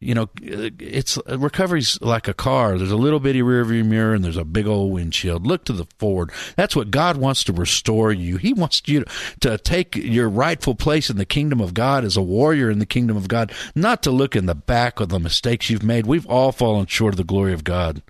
you 0.05 0.13
know, 0.13 0.29
it's 0.39 1.17
recovery's 1.25 1.99
like 1.99 2.27
a 2.27 2.33
car. 2.33 2.77
There's 2.77 2.91
a 2.91 2.95
little 2.95 3.19
bitty 3.19 3.41
rearview 3.41 3.83
mirror 3.83 4.13
and 4.13 4.23
there's 4.23 4.37
a 4.37 4.45
big 4.45 4.67
old 4.67 4.93
windshield. 4.93 5.47
Look 5.47 5.65
to 5.65 5.73
the 5.73 5.87
forward. 5.97 6.31
That's 6.55 6.75
what 6.75 6.91
God 6.91 7.17
wants 7.17 7.43
to 7.45 7.53
restore 7.53 8.11
you. 8.11 8.37
He 8.37 8.53
wants 8.53 8.83
you 8.85 9.03
to, 9.41 9.57
take 9.65 9.95
your 9.95 10.29
rightful 10.29 10.75
place 10.75 11.09
in 11.09 11.17
the 11.17 11.25
kingdom 11.25 11.59
of 11.59 11.73
God 11.73 12.03
as 12.03 12.17
a 12.17 12.21
warrior 12.21 12.69
in 12.69 12.77
the 12.77 12.85
kingdom 12.85 13.17
of 13.17 13.27
God, 13.27 13.51
not 13.73 14.03
to 14.03 14.11
look 14.11 14.35
in 14.35 14.45
the 14.45 14.53
back 14.53 14.99
of 14.99 15.09
the 15.09 15.19
mistakes 15.19 15.69
you've 15.69 15.81
made. 15.81 16.05
We've 16.05 16.27
all 16.27 16.51
fallen 16.51 16.85
short 16.85 17.13
of 17.13 17.17
the 17.17 17.23
glory 17.23 17.53
of 17.53 17.63
God. 17.63 18.03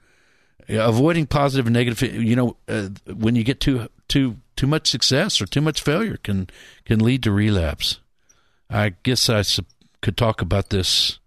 Avoiding 0.68 1.28
positive 1.28 1.68
and 1.68 1.74
negative, 1.74 2.02
you 2.02 2.36
know, 2.36 2.58
uh, 2.68 2.90
when 3.06 3.36
you 3.36 3.44
get 3.44 3.62
too 3.62 3.88
too 4.10 4.38
too 4.56 4.68
much 4.68 4.90
success 4.90 5.40
or 5.40 5.46
too 5.46 5.62
much 5.62 5.82
failure 5.82 6.18
can 6.18 6.50
can 6.84 7.00
lead 7.00 7.24
to 7.24 7.32
relapse. 7.32 8.00
I 8.70 8.96
guess 9.04 9.30
I 9.30 9.44
could 10.02 10.18
talk 10.18 10.42
about 10.42 10.72
this 10.72 11.20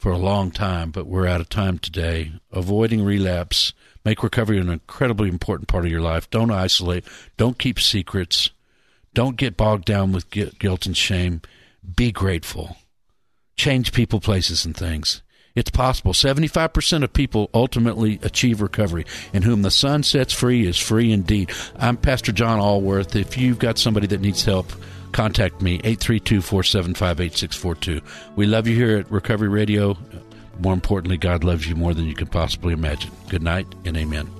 for 0.00 0.10
a 0.10 0.18
long 0.18 0.50
time, 0.50 0.90
but 0.90 1.06
we're 1.06 1.26
out 1.26 1.42
of 1.42 1.50
time 1.50 1.78
today. 1.78 2.32
Avoiding 2.50 3.04
relapse, 3.04 3.74
make 4.02 4.22
recovery 4.22 4.58
an 4.58 4.70
incredibly 4.70 5.28
important 5.28 5.68
part 5.68 5.84
of 5.84 5.90
your 5.90 6.00
life. 6.00 6.30
Don't 6.30 6.50
isolate, 6.50 7.04
don't 7.36 7.58
keep 7.58 7.78
secrets, 7.78 8.48
don't 9.12 9.36
get 9.36 9.58
bogged 9.58 9.84
down 9.84 10.12
with 10.12 10.30
guilt 10.30 10.86
and 10.86 10.96
shame. 10.96 11.42
Be 11.96 12.10
grateful. 12.12 12.78
Change 13.56 13.92
people, 13.92 14.20
places, 14.20 14.64
and 14.64 14.74
things. 14.74 15.20
It's 15.54 15.70
possible. 15.70 16.14
75% 16.14 17.02
of 17.02 17.12
people 17.12 17.50
ultimately 17.52 18.18
achieve 18.22 18.62
recovery, 18.62 19.04
and 19.34 19.44
whom 19.44 19.60
the 19.60 19.70
Son 19.70 20.02
sets 20.02 20.32
free 20.32 20.66
is 20.66 20.78
free 20.78 21.12
indeed. 21.12 21.50
I'm 21.76 21.98
Pastor 21.98 22.32
John 22.32 22.58
Allworth. 22.58 23.14
If 23.16 23.36
you've 23.36 23.58
got 23.58 23.76
somebody 23.76 24.06
that 24.06 24.22
needs 24.22 24.44
help, 24.44 24.72
contact 25.12 25.62
me 25.62 25.78
832-475-8642 25.78 28.02
we 28.36 28.46
love 28.46 28.66
you 28.66 28.76
here 28.76 28.98
at 28.98 29.10
recovery 29.10 29.48
radio. 29.48 29.96
More 30.58 30.74
importantly 30.74 31.16
god 31.16 31.44
loves 31.44 31.68
you 31.68 31.76
more 31.76 31.94
than 31.94 32.06
you 32.06 32.14
can 32.14 32.26
possibly 32.26 32.72
imagine. 32.72 33.12
Good 33.28 33.42
night 33.42 33.66
and 33.84 33.96
amen 33.96 34.39